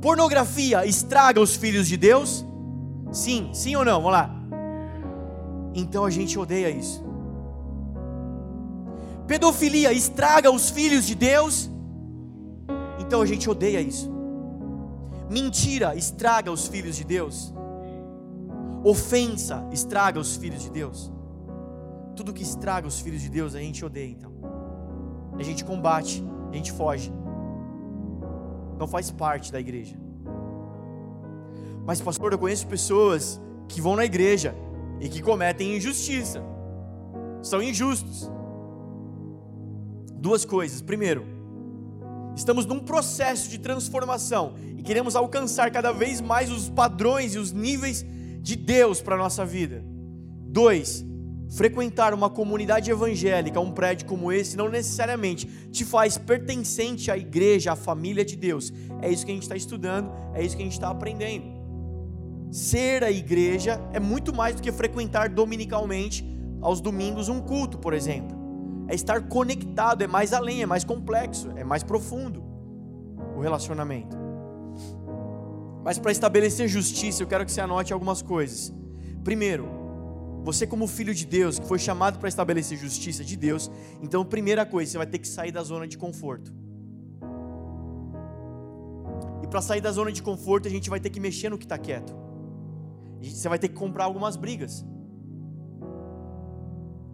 [0.00, 2.44] Pornografia estraga os filhos de Deus?
[3.12, 4.00] Sim, sim ou não?
[4.00, 4.30] Vamos lá.
[5.74, 7.05] Então a gente odeia isso.
[9.26, 11.68] Pedofilia estraga os filhos de Deus,
[13.00, 14.10] então a gente odeia isso.
[15.28, 17.52] Mentira estraga os filhos de Deus.
[18.84, 21.12] Ofensa estraga os filhos de Deus.
[22.14, 24.32] Tudo que estraga os filhos de Deus a gente odeia então.
[25.36, 27.12] A gente combate, a gente foge.
[28.78, 29.96] Não faz parte da igreja.
[31.84, 34.54] Mas pastor, eu conheço pessoas que vão na igreja
[35.00, 36.42] e que cometem injustiça.
[37.42, 38.30] São injustos.
[40.26, 40.82] Duas coisas.
[40.82, 41.24] Primeiro,
[42.34, 47.52] estamos num processo de transformação e queremos alcançar cada vez mais os padrões e os
[47.52, 48.04] níveis
[48.40, 49.84] de Deus para a nossa vida.
[50.48, 51.06] Dois,
[51.48, 57.70] frequentar uma comunidade evangélica, um prédio como esse, não necessariamente te faz pertencente à igreja,
[57.70, 58.72] à família de Deus.
[59.00, 61.46] É isso que a gente está estudando, é isso que a gente está aprendendo.
[62.50, 66.26] Ser a igreja é muito mais do que frequentar dominicalmente
[66.60, 68.35] aos domingos um culto, por exemplo
[68.88, 72.42] é estar conectado, é mais além, é mais complexo, é mais profundo
[73.36, 74.16] o relacionamento.
[75.84, 78.74] Mas para estabelecer justiça, eu quero que você anote algumas coisas.
[79.22, 79.68] Primeiro,
[80.42, 83.70] você como filho de Deus, que foi chamado para estabelecer justiça de Deus,
[84.00, 86.52] então primeira coisa, você vai ter que sair da zona de conforto.
[89.42, 91.64] E para sair da zona de conforto, a gente vai ter que mexer no que
[91.64, 92.14] está quieto.
[93.22, 94.84] Você vai ter que comprar algumas brigas.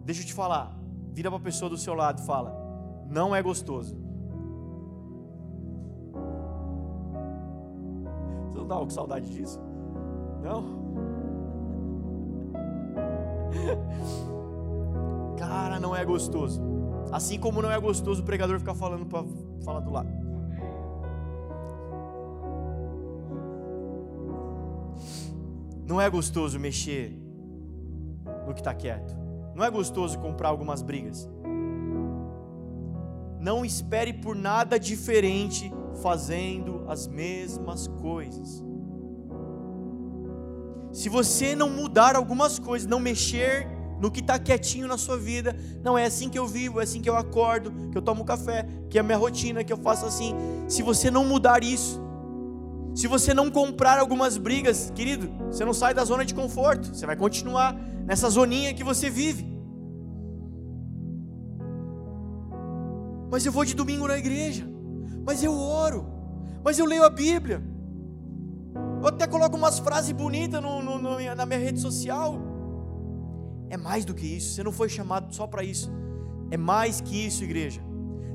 [0.05, 0.77] Deixa eu te falar,
[1.13, 2.51] Vira para a pessoa do seu lado e fala:
[3.07, 3.95] Não é gostoso.
[8.47, 9.59] Você não estava com saudade disso?
[10.41, 10.81] Não?
[15.37, 16.59] Cara, não é gostoso.
[17.11, 19.23] Assim como não é gostoso o pregador ficar falando para
[19.63, 20.09] falar do lado.
[25.85, 27.15] Não é gostoso mexer
[28.47, 29.22] no que está quieto.
[29.55, 31.29] Não é gostoso comprar algumas brigas.
[33.39, 38.63] Não espere por nada diferente fazendo as mesmas coisas.
[40.91, 43.67] Se você não mudar algumas coisas, não mexer
[43.99, 47.01] no que está quietinho na sua vida, não é assim que eu vivo, é assim
[47.01, 50.05] que eu acordo, que eu tomo café, que é a minha rotina, que eu faço
[50.05, 50.35] assim.
[50.67, 52.02] Se você não mudar isso,
[52.95, 57.05] se você não comprar algumas brigas, querido, você não sai da zona de conforto, você
[57.05, 57.73] vai continuar
[58.05, 59.51] nessa zoninha que você vive.
[63.31, 64.63] Mas eu vou de domingo na igreja,
[65.25, 66.05] mas eu oro,
[66.63, 67.63] mas eu leio a Bíblia.
[69.01, 72.39] Eu até coloco umas frases bonitas no, no, no, na minha rede social.
[73.69, 75.91] É mais do que isso, você não foi chamado só para isso.
[76.51, 77.81] É mais que isso, igreja.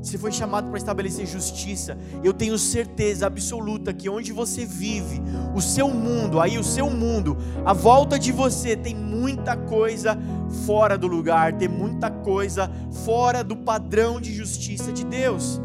[0.01, 1.99] Você foi chamado para estabelecer justiça.
[2.23, 5.21] Eu tenho certeza absoluta que onde você vive,
[5.55, 10.17] o seu mundo, aí o seu mundo, a volta de você tem muita coisa
[10.65, 12.71] fora do lugar, tem muita coisa
[13.05, 15.61] fora do padrão de justiça de Deus.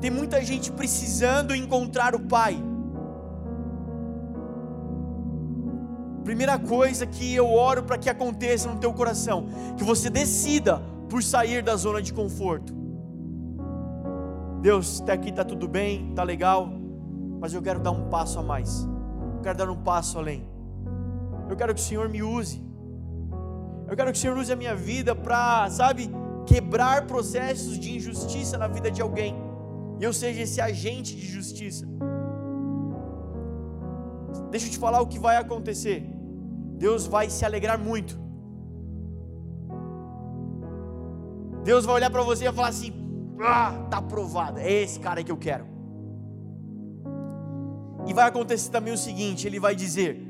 [0.00, 2.62] Tem muita gente precisando encontrar o Pai.
[6.22, 11.22] Primeira coisa que eu oro para que aconteça no teu coração, que você decida por
[11.22, 12.81] sair da zona de conforto
[14.62, 16.68] Deus, até aqui está tudo bem, está legal,
[17.40, 18.88] mas eu quero dar um passo a mais.
[19.36, 20.46] Eu quero dar um passo além.
[21.50, 22.62] Eu quero que o Senhor me use.
[23.88, 26.08] Eu quero que o Senhor use a minha vida para, sabe,
[26.46, 29.34] quebrar processos de injustiça na vida de alguém.
[29.98, 31.84] E eu seja esse agente de justiça.
[34.52, 36.08] Deixa eu te falar o que vai acontecer.
[36.78, 38.16] Deus vai se alegrar muito.
[41.64, 43.01] Deus vai olhar para você e falar assim:
[43.42, 44.58] ah, tá aprovado.
[44.58, 45.66] É esse cara que eu quero.
[48.06, 50.20] E vai acontecer também o seguinte: ele vai dizer,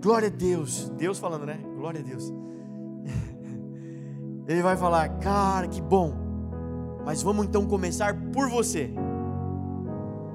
[0.00, 1.58] glória a Deus, Deus falando, né?
[1.76, 2.24] Glória a Deus.
[4.46, 6.14] Ele vai falar, cara, que bom,
[7.04, 8.90] mas vamos então começar por você.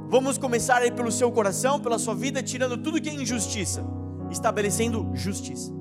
[0.08, 3.84] Vamos começar aí pelo seu coração, pela sua vida, tirando tudo que é injustiça,
[4.30, 5.74] estabelecendo justiça.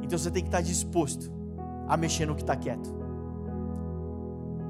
[0.00, 1.32] Então você tem que estar disposto
[1.88, 3.07] a mexer no que está quieto.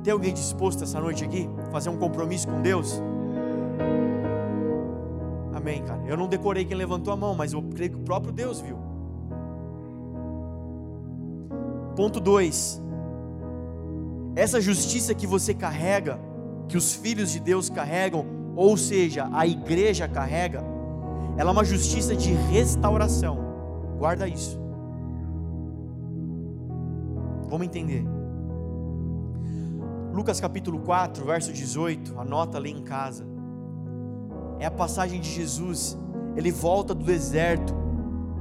[0.09, 1.47] Tem alguém disposto essa noite aqui?
[1.71, 2.99] Fazer um compromisso com Deus?
[5.55, 6.03] Amém, cara.
[6.07, 8.79] Eu não decorei quem levantou a mão, mas eu creio que o próprio Deus viu.
[11.95, 12.83] Ponto 2.
[14.35, 16.19] Essa justiça que você carrega,
[16.69, 18.25] que os filhos de Deus carregam,
[18.57, 20.65] ou seja, a igreja carrega,
[21.37, 23.37] ela é uma justiça de restauração.
[23.99, 24.59] Guarda isso.
[27.47, 28.18] Vamos entender.
[30.19, 33.25] Lucas capítulo 4, verso 18, anota ali em casa.
[34.59, 35.97] É a passagem de Jesus.
[36.35, 37.73] Ele volta do deserto,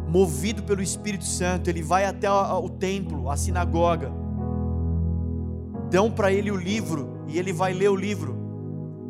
[0.07, 4.11] movido pelo Espírito Santo, ele vai até o templo, a sinagoga.
[5.91, 8.35] Dão para ele o livro e ele vai ler o livro.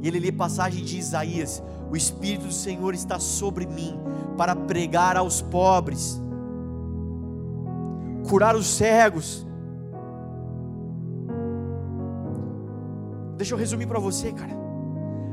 [0.02, 3.98] E ele lê passagem de Isaías: O Espírito do Senhor está sobre mim
[4.36, 6.22] para pregar aos pobres,
[8.28, 9.47] curar os cegos,
[13.38, 14.56] Deixa eu resumir para você, cara.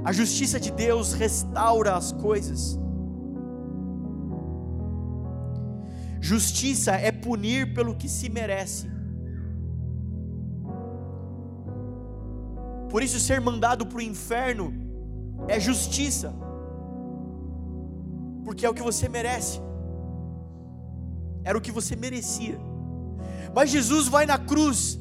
[0.05, 2.79] A justiça de Deus restaura as coisas.
[6.21, 8.87] Justiça é punir pelo que se merece.
[12.91, 14.67] Por isso, ser mandado para o inferno
[15.49, 16.33] é justiça,
[18.45, 19.61] porque é o que você merece,
[21.43, 22.59] era o que você merecia.
[23.55, 25.01] Mas Jesus vai na cruz,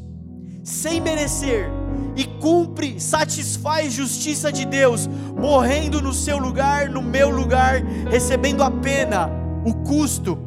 [0.63, 1.69] sem merecer,
[2.15, 8.69] e cumpre, satisfaz justiça de Deus, morrendo no seu lugar, no meu lugar, recebendo a
[8.69, 9.29] pena,
[9.65, 10.37] o custo.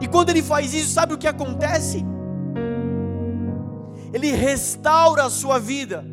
[0.00, 2.04] E quando ele faz isso, sabe o que acontece?
[4.12, 6.04] Ele restaura a sua vida.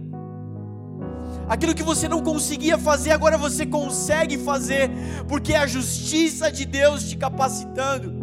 [1.47, 4.91] Aquilo que você não conseguia fazer, agora você consegue fazer,
[5.27, 8.18] porque é a justiça de Deus te capacitando.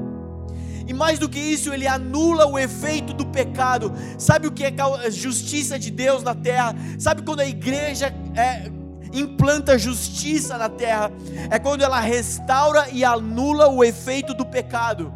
[0.87, 3.93] E mais do que isso, ele anula o efeito do pecado.
[4.17, 4.73] Sabe o que é
[5.11, 6.77] justiça de Deus na terra?
[6.99, 8.71] Sabe quando a igreja é,
[9.13, 11.11] implanta justiça na terra?
[11.51, 15.13] É quando ela restaura e anula o efeito do pecado.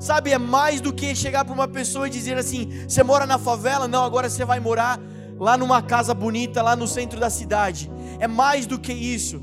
[0.00, 3.38] Sabe, é mais do que chegar para uma pessoa e dizer assim: você mora na
[3.38, 3.86] favela?
[3.86, 4.98] Não, agora você vai morar
[5.38, 7.88] lá numa casa bonita, lá no centro da cidade.
[8.18, 9.40] É mais do que isso.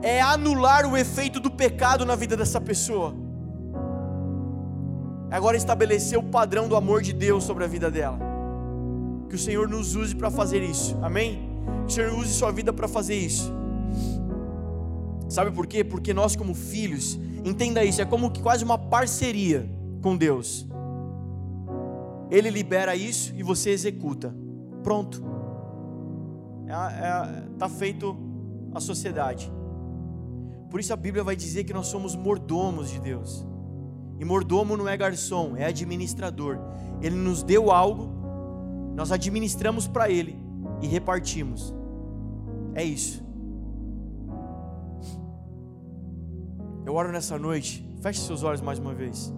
[0.00, 3.21] É anular o efeito do pecado na vida dessa pessoa
[5.36, 8.18] agora estabelecer o padrão do amor de Deus sobre a vida dela.
[9.28, 11.50] Que o Senhor nos use para fazer isso, amém?
[11.86, 13.50] Que o Senhor use sua vida para fazer isso.
[15.28, 15.82] Sabe por quê?
[15.82, 19.66] Porque nós, como filhos, entenda isso, é como que quase uma parceria
[20.02, 20.66] com Deus.
[22.30, 24.34] Ele libera isso e você executa.
[24.82, 25.24] Pronto.
[26.64, 28.16] Está é, é, tá feito
[28.74, 29.50] a sociedade.
[30.70, 33.46] Por isso a Bíblia vai dizer que nós somos mordomos de Deus.
[34.22, 36.56] E mordomo não é garçom, é administrador.
[37.00, 38.08] Ele nos deu algo,
[38.94, 40.38] nós administramos para ele
[40.80, 41.74] e repartimos.
[42.72, 43.20] É isso.
[46.86, 49.34] Eu oro nessa noite, feche seus olhos mais uma vez.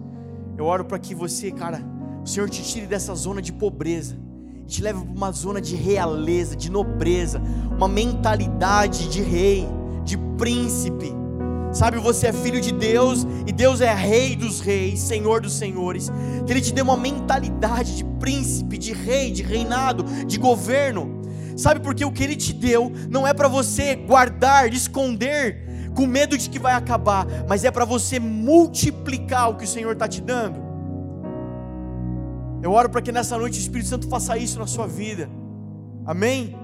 [0.55, 1.81] Eu oro para que você, cara,
[2.23, 4.15] o Senhor te tire dessa zona de pobreza
[4.61, 7.41] e te leve para uma zona de realeza, de nobreza,
[7.75, 9.67] uma mentalidade de rei,
[10.03, 11.24] de príncipe
[11.75, 16.09] Sabe, você é filho de Deus e Deus é rei dos reis, senhor dos senhores.
[16.45, 21.21] Que ele te dê uma mentalidade de príncipe, de rei, de reinado, de governo.
[21.57, 26.37] Sabe porque o que ele te deu não é para você guardar, esconder, com medo
[26.37, 30.21] de que vai acabar, mas é para você multiplicar o que o Senhor está te
[30.21, 30.63] dando.
[32.63, 35.29] Eu oro para que nessa noite o Espírito Santo faça isso na sua vida.
[36.05, 36.55] Amém?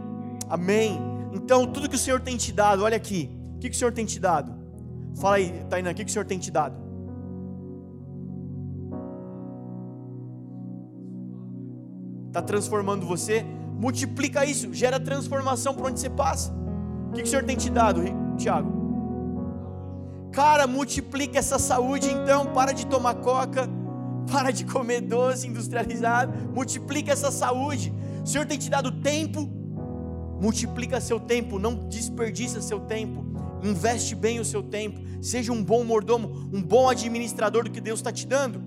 [0.49, 0.97] Amém.
[1.33, 3.29] Então, tudo que o Senhor tem te dado, olha aqui.
[3.57, 4.60] O que, que o Senhor tem te dado?
[5.15, 6.75] Fala aí, Tainá, o que, o Senhor tem te dado?
[12.27, 13.45] Está transformando você?
[13.77, 16.53] Multiplica isso, gera transformação por onde você passa.
[17.09, 18.01] O que o Senhor tem te dado,
[18.37, 18.79] Tiago?
[20.31, 23.67] Cara, multiplica essa saúde então, para de tomar coca,
[24.31, 27.93] para de comer doce industrializado, multiplica essa saúde.
[28.23, 29.49] O Senhor tem te dado tempo,
[30.39, 33.30] multiplica seu tempo, não desperdiça seu tempo
[33.63, 37.99] investe bem o seu tempo, seja um bom mordomo, um bom administrador do que Deus
[37.99, 38.61] está te dando.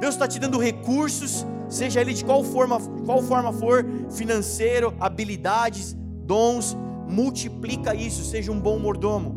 [0.00, 5.96] Deus está te dando recursos, seja ele de qual forma, qual forma for, financeiro, habilidades,
[6.24, 6.76] dons,
[7.08, 9.36] multiplica isso, seja um bom mordomo.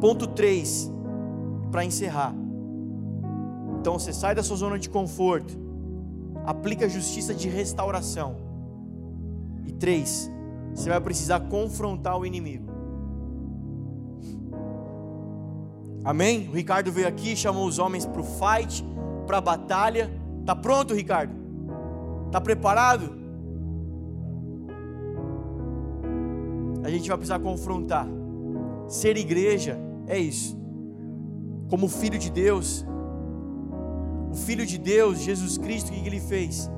[0.00, 0.90] Ponto 3,
[1.70, 2.34] para encerrar.
[3.80, 5.58] Então você sai da sua zona de conforto,
[6.44, 8.36] aplica a justiça de restauração.
[9.66, 10.30] E três,
[10.74, 12.69] você vai precisar confrontar o inimigo.
[16.04, 16.48] Amém?
[16.48, 18.84] O Ricardo veio aqui, chamou os homens para o fight,
[19.26, 20.10] para a batalha.
[20.46, 21.32] Tá pronto, Ricardo?
[22.30, 23.18] Tá preparado?
[26.82, 28.06] A gente vai precisar confrontar.
[28.88, 30.58] Ser igreja é isso.
[31.68, 32.84] Como filho de Deus,
[34.30, 36.70] o filho de Deus, Jesus Cristo, o que ele fez?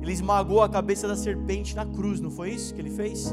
[0.00, 3.32] Ele esmagou a cabeça da serpente na cruz, não foi isso que ele fez?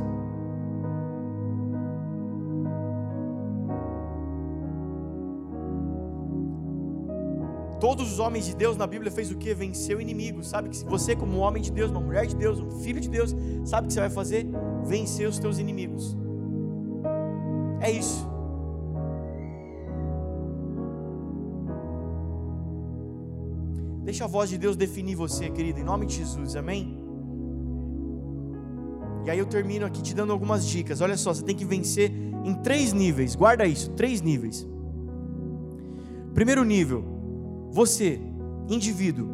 [7.80, 9.54] Todos os homens de Deus na Bíblia fez o que?
[9.54, 10.44] Venceu o inimigo.
[10.44, 13.10] Sabe que você, como um homem de Deus, uma mulher de Deus, um filho de
[13.10, 14.46] Deus, sabe que você vai fazer?
[14.84, 16.18] Vencer os teus inimigos.
[17.80, 18.28] É isso.
[24.04, 26.98] Deixa a voz de Deus definir você, querido, em nome de Jesus, amém?
[29.26, 31.00] E aí eu termino aqui te dando algumas dicas.
[31.00, 32.12] Olha só, você tem que vencer
[32.44, 33.36] em três níveis.
[33.36, 34.68] Guarda isso, três níveis.
[36.34, 37.18] Primeiro nível,
[37.72, 38.20] você,
[38.67, 39.28] indivíduo,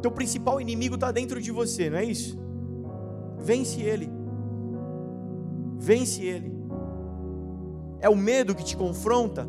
[0.00, 2.38] teu principal inimigo está dentro de você, não é isso?
[3.38, 4.10] Vence ele.
[5.78, 6.52] Vence ele.
[8.00, 9.46] É o medo que te confronta,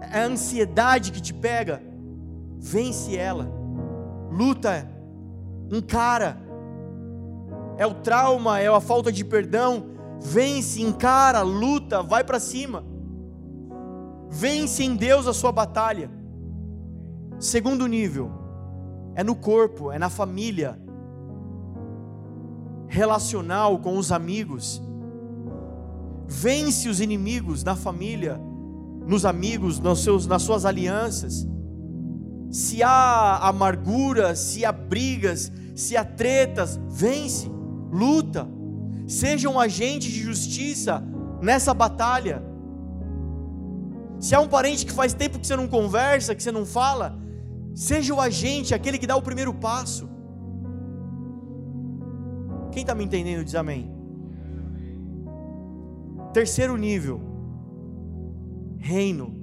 [0.00, 1.82] é a ansiedade que te pega.
[2.58, 3.50] Vence ela.
[4.30, 4.88] Luta,
[5.70, 6.38] encara.
[7.76, 9.86] É o trauma, é a falta de perdão.
[10.20, 12.84] Vence, encara, luta, vai para cima.
[14.30, 16.10] Vence em Deus a sua batalha.
[17.42, 18.30] Segundo nível,
[19.16, 20.78] é no corpo, é na família,
[22.86, 24.80] relacional com os amigos.
[26.28, 28.40] Vence os inimigos na família,
[29.08, 31.44] nos amigos, nos seus, nas suas alianças.
[32.48, 37.50] Se há amargura, se há brigas, se há tretas, vence,
[37.90, 38.46] luta.
[39.08, 41.02] Seja um agente de justiça
[41.40, 42.40] nessa batalha.
[44.20, 47.20] Se há um parente que faz tempo que você não conversa, que você não fala,
[47.74, 50.08] Seja o agente, aquele que dá o primeiro passo.
[52.70, 53.90] Quem está me entendendo diz amém.
[56.32, 57.20] Terceiro nível,
[58.78, 59.34] reino.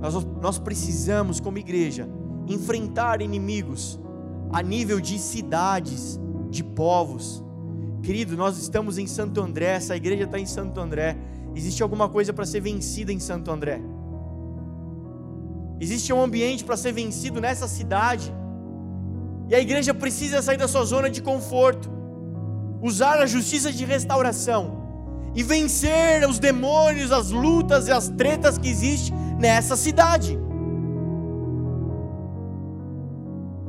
[0.00, 2.08] Nós, nós precisamos, como igreja,
[2.46, 3.98] enfrentar inimigos
[4.52, 6.18] a nível de cidades,
[6.50, 7.44] de povos.
[8.02, 11.16] Querido, nós estamos em Santo André, essa igreja está em Santo André.
[11.54, 13.80] Existe alguma coisa para ser vencida em Santo André?
[15.80, 18.32] Existe um ambiente para ser vencido nessa cidade.
[19.48, 21.88] E a igreja precisa sair da sua zona de conforto,
[22.82, 24.78] usar a justiça de restauração
[25.34, 30.38] e vencer os demônios, as lutas e as tretas que existem nessa cidade.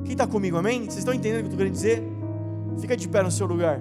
[0.04, 0.86] Quem está comigo, amém?
[0.86, 2.04] Vocês estão entendendo o que eu estou querendo dizer?
[2.80, 3.80] Fica de pé no seu lugar.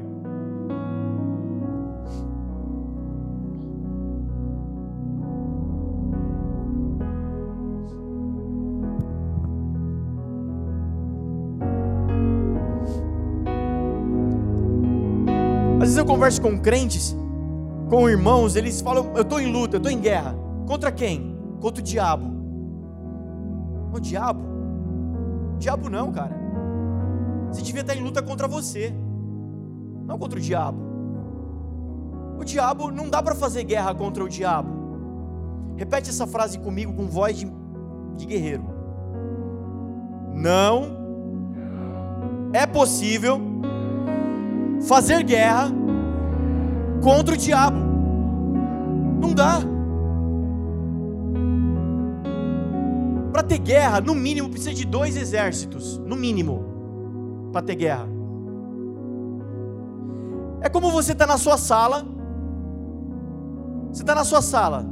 [16.18, 17.16] Converso com crentes,
[17.88, 20.34] com irmãos, eles falam: Eu estou em luta, eu estou em guerra.
[20.66, 21.38] Contra quem?
[21.60, 22.26] Contra o diabo.
[23.92, 24.40] O diabo?
[25.54, 26.36] O diabo não, cara.
[27.52, 28.92] Você devia estar em luta contra você,
[30.06, 30.82] não contra o diabo.
[32.36, 34.70] O diabo não dá para fazer guerra contra o diabo.
[35.76, 37.48] Repete essa frase comigo com voz de,
[38.16, 38.64] de guerreiro.
[40.34, 40.98] Não
[42.52, 43.40] é possível
[44.80, 45.77] fazer guerra
[47.02, 47.78] contra o diabo.
[49.20, 49.60] Não dá.
[53.32, 56.64] Para ter guerra, no mínimo precisa de dois exércitos, no mínimo,
[57.52, 58.08] para ter guerra.
[60.60, 62.04] É como você está na sua sala.
[63.92, 64.84] Você está na sua sala.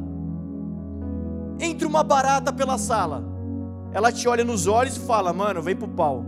[1.59, 3.25] Entra uma barata pela sala.
[3.93, 6.25] Ela te olha nos olhos e fala: Mano, vem pro pau.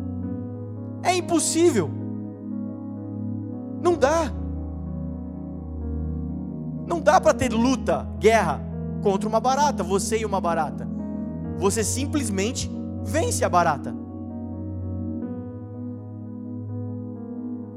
[1.02, 1.90] É impossível.
[3.82, 4.32] Não dá.
[6.88, 8.60] Não dá para ter luta, guerra
[9.02, 10.88] contra uma barata, você e uma barata.
[11.58, 12.70] Você simplesmente
[13.04, 13.94] vence a barata.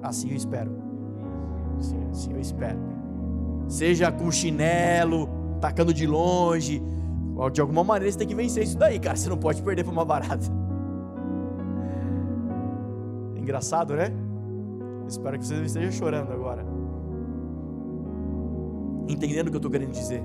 [0.01, 0.71] Assim eu espero.
[1.77, 2.79] Assim, assim eu espero.
[3.67, 6.81] Seja com chinelo, tacando de longe,
[7.53, 9.15] De alguma maneira você tem que vencer isso daí, cara.
[9.17, 10.45] Você não pode perder para uma barata.
[13.35, 14.11] Engraçado, né?
[15.07, 16.70] Espero que você não esteja chorando agora.
[19.07, 20.23] Entendendo o que eu estou querendo dizer.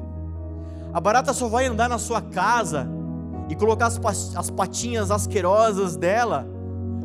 [0.92, 2.88] A barata só vai andar na sua casa
[3.48, 6.46] e colocar as patinhas asquerosas dela,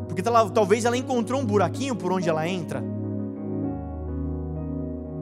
[0.08, 2.84] porque talvez ela encontrou um buraquinho por onde ela entra.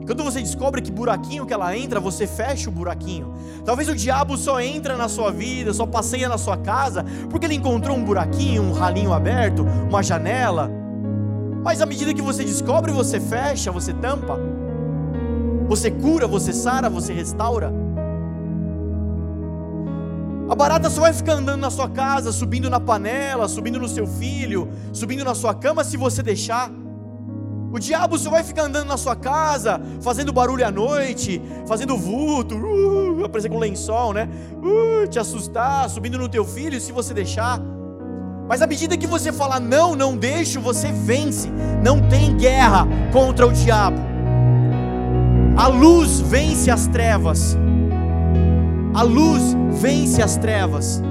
[0.06, 3.32] Quando você descobre que buraquinho que ela entra, você fecha o buraquinho.
[3.64, 7.54] Talvez o diabo só entra na sua vida, só passeia na sua casa, porque ele
[7.54, 10.68] encontrou um buraquinho, um ralinho aberto, uma janela.
[11.62, 14.36] Mas à medida que você descobre, você fecha, você tampa.
[15.70, 17.72] Você cura, você sara, você restaura.
[20.48, 24.04] A barata só vai ficar andando na sua casa, subindo na panela, subindo no seu
[24.04, 26.68] filho, subindo na sua cama se você deixar.
[27.72, 32.56] O diabo só vai ficar andando na sua casa, fazendo barulho à noite, fazendo vulto,
[32.56, 34.28] uh, aparecer com lençol, né?
[34.60, 37.60] Uh, te assustar, subindo no teu filho, se você deixar.
[38.48, 41.48] Mas à medida que você falar não, não deixo, você vence.
[41.80, 44.09] Não tem guerra contra o diabo.
[45.60, 47.54] A luz vence as trevas.
[48.94, 51.02] A luz vence as trevas.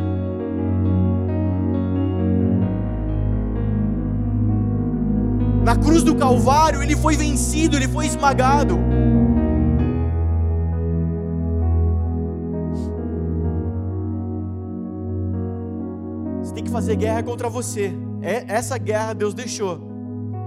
[5.64, 8.80] Na cruz do Calvário, ele foi vencido, ele foi esmagado.
[16.42, 17.94] Você tem que fazer guerra contra você.
[18.20, 19.80] É, essa guerra Deus deixou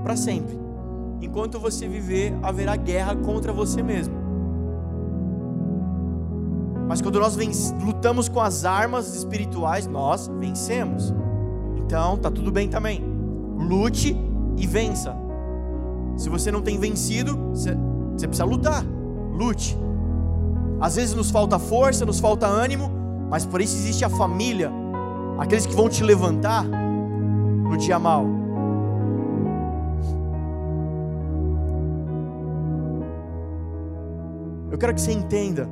[0.03, 0.62] para sempre.
[1.23, 4.13] Enquanto você viver, haverá guerra contra você mesmo.
[6.89, 7.37] Mas quando nós
[7.81, 11.15] lutamos com as armas espirituais, nós vencemos.
[11.79, 13.03] Então, tá tudo bem também.
[13.57, 14.17] Lute
[14.59, 15.17] e vença.
[16.17, 17.77] Se você não tem vencido, você,
[18.27, 18.85] precisa lutar.
[19.33, 19.79] Lute.
[20.81, 22.91] Às vezes nos falta força, nos falta ânimo,
[23.31, 24.71] mas por isso existe a família,
[25.39, 28.42] aqueles que vão te levantar no dia mal.
[34.73, 35.69] Eu quero que você entenda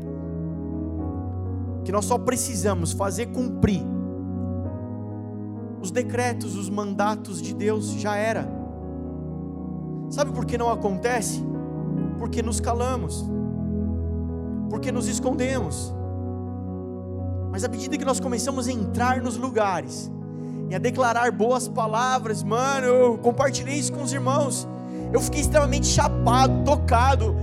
[1.83, 3.83] que nós só precisamos fazer cumprir
[5.81, 8.47] os decretos, os mandatos de Deus, já era.
[10.11, 11.43] Sabe por que não acontece?
[12.19, 13.25] Porque nos calamos,
[14.69, 15.95] porque nos escondemos.
[17.51, 20.13] Mas à medida que nós começamos a entrar nos lugares
[20.69, 24.69] e a declarar boas palavras, mano, eu compartilhei isso com os irmãos.
[25.11, 27.35] Eu fiquei extremamente chapado, tocado,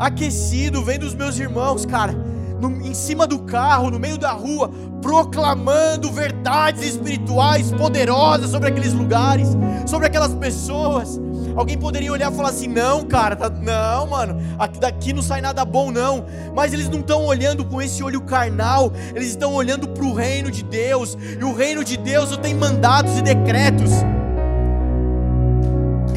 [0.00, 2.14] aquecido, vendo os meus irmãos, cara,
[2.58, 4.70] no, em cima do carro, no meio da rua,
[5.02, 9.48] proclamando verdades espirituais poderosas sobre aqueles lugares,
[9.86, 11.20] sobre aquelas pessoas.
[11.54, 15.42] Alguém poderia olhar e falar assim: não, cara, tá, não, mano, aqui, daqui não sai
[15.42, 16.24] nada bom, não.
[16.54, 20.50] Mas eles não estão olhando com esse olho carnal, eles estão olhando para o reino
[20.50, 23.90] de Deus, e o reino de Deus tem mandatos e decretos.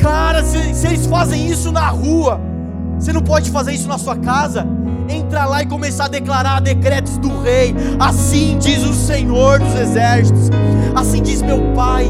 [0.01, 2.52] Cara, se, se eles fazem isso na rua,
[2.99, 4.65] você não pode fazer isso na sua casa.
[5.09, 7.75] Entra lá e começar a declarar decretos do rei.
[7.99, 10.49] Assim diz o Senhor dos exércitos.
[10.95, 12.09] Assim diz meu Pai.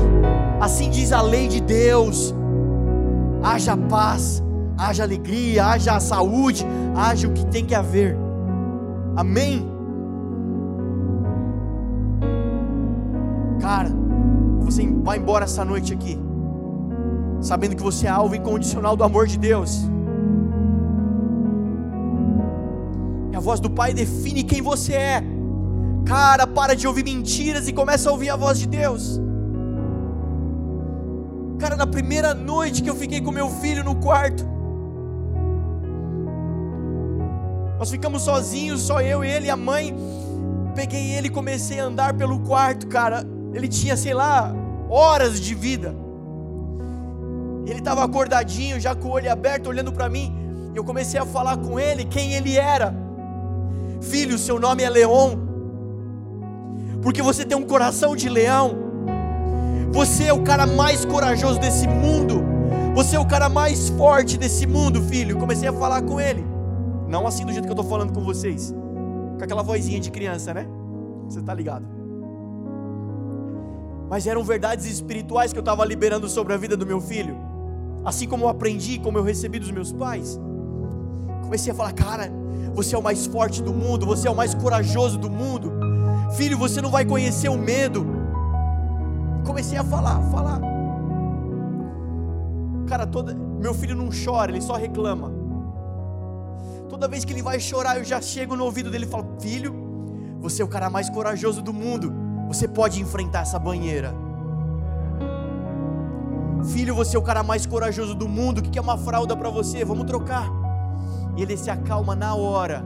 [0.62, 2.34] Assim diz a lei de Deus
[3.44, 4.42] haja paz,
[4.78, 6.66] haja alegria, haja saúde,
[6.96, 8.18] haja o que tem que haver.
[9.16, 9.70] Amém?
[13.60, 13.90] Cara,
[14.62, 16.18] você vai embora essa noite aqui,
[17.42, 19.90] sabendo que você é alvo incondicional do amor de Deus.
[23.44, 25.24] Voz do Pai define quem você é.
[26.06, 29.20] Cara, para de ouvir mentiras e começa a ouvir a voz de Deus.
[31.60, 34.46] Cara, na primeira noite que eu fiquei com meu filho no quarto,
[37.78, 39.94] nós ficamos sozinhos, só eu, ele e a mãe.
[40.74, 43.26] Peguei ele e comecei a andar pelo quarto, cara.
[43.54, 44.54] Ele tinha, sei lá,
[44.90, 45.94] horas de vida.
[47.66, 50.34] Ele estava acordadinho, já com o olho aberto, olhando para mim.
[50.74, 53.03] Eu comecei a falar com ele quem ele era.
[54.10, 55.38] Filho, seu nome é Leon,
[57.04, 58.76] porque você tem um coração de leão.
[59.92, 62.42] Você é o cara mais corajoso desse mundo.
[62.96, 65.38] Você é o cara mais forte desse mundo, filho.
[65.38, 66.46] Comecei a falar com ele.
[67.10, 68.74] Não assim do jeito que eu estou falando com vocês.
[69.38, 70.66] Com aquela vozinha de criança, né?
[71.28, 71.86] Você está ligado.
[74.10, 77.36] Mas eram verdades espirituais que eu estava liberando sobre a vida do meu filho.
[78.06, 80.40] Assim como eu aprendi, como eu recebi dos meus pais.
[81.42, 82.32] Comecei a falar, cara,
[82.74, 85.72] você é o mais forte do mundo, você é o mais corajoso do mundo.
[86.36, 88.06] Filho, você não vai conhecer o medo.
[89.46, 90.60] Comecei a falar, falar.
[92.88, 95.32] Cara, toda, meu filho não chora, ele só reclama.
[96.90, 99.74] Toda vez que ele vai chorar, eu já chego no ouvido dele e falo: Filho,
[100.40, 102.14] Você é o cara mais corajoso do mundo.
[102.50, 104.14] Você pode enfrentar essa banheira.
[106.66, 108.58] Filho, você é o cara mais corajoso do mundo.
[108.58, 109.86] O que é uma fralda para você?
[109.86, 110.63] Vamos trocar.
[111.36, 112.84] E ele se acalma na hora.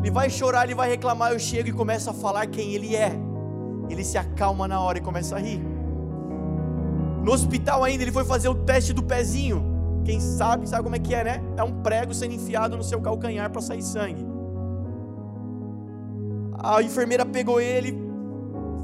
[0.00, 1.32] Ele vai chorar, ele vai reclamar.
[1.32, 3.12] Eu chego e começo a falar quem ele é.
[3.88, 5.62] Ele se acalma na hora e começa a rir.
[7.22, 9.72] No hospital ainda, ele foi fazer o teste do pezinho.
[10.04, 11.42] Quem sabe, sabe como é que é, né?
[11.56, 14.26] É um prego sendo enfiado no seu calcanhar para sair sangue.
[16.58, 17.96] A enfermeira pegou ele.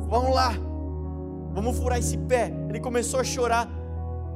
[0.08, 0.52] Vamos lá.
[1.52, 2.52] Vamos furar esse pé.
[2.68, 3.68] Ele começou a chorar.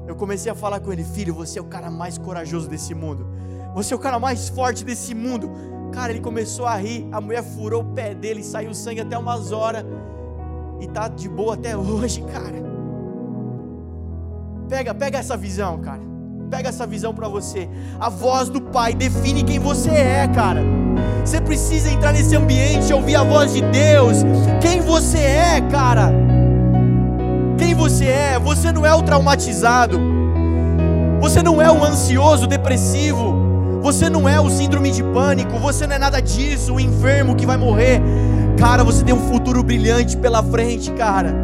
[0.06, 3.24] Eu comecei a falar com ele, filho, você é o cara mais corajoso desse mundo.
[3.74, 5.50] Você é o cara mais forte desse mundo.
[5.92, 7.08] Cara, ele começou a rir.
[7.12, 9.84] A mulher furou o pé dele, saiu sangue até umas horas.
[10.80, 12.62] E tá de boa até hoje, cara.
[14.68, 16.00] Pega, pega essa visão, cara.
[16.50, 17.68] Pega essa visão para você.
[17.98, 20.62] A voz do Pai define quem você é, cara.
[21.24, 24.18] Você precisa entrar nesse ambiente, ouvir a voz de Deus.
[24.60, 26.12] Quem você é, cara
[27.72, 28.38] quem você é.
[28.38, 29.98] Você não é o traumatizado.
[31.20, 33.41] Você não é o ansioso, depressivo.
[33.82, 35.58] Você não é o síndrome de pânico.
[35.58, 38.00] Você não é nada disso, o enfermo que vai morrer.
[38.56, 41.34] Cara, você tem um futuro brilhante pela frente, cara.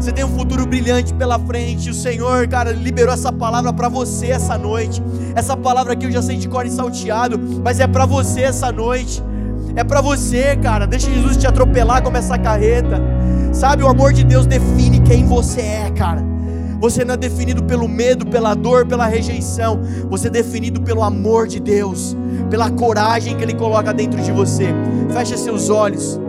[0.00, 1.90] Você tem um futuro brilhante pela frente.
[1.90, 5.02] O Senhor, cara, liberou essa palavra para você essa noite.
[5.34, 8.72] Essa palavra aqui eu já sei de cor e salteado, mas é para você essa
[8.72, 9.22] noite.
[9.74, 10.86] É para você, cara.
[10.86, 13.02] Deixa Jesus te atropelar como essa carreta.
[13.52, 16.35] Sabe, o amor de Deus define quem você é, cara.
[16.80, 19.80] Você não é definido pelo medo, pela dor, pela rejeição.
[20.10, 22.16] Você é definido pelo amor de Deus,
[22.50, 24.68] pela coragem que Ele coloca dentro de você.
[25.12, 26.20] Feche seus olhos.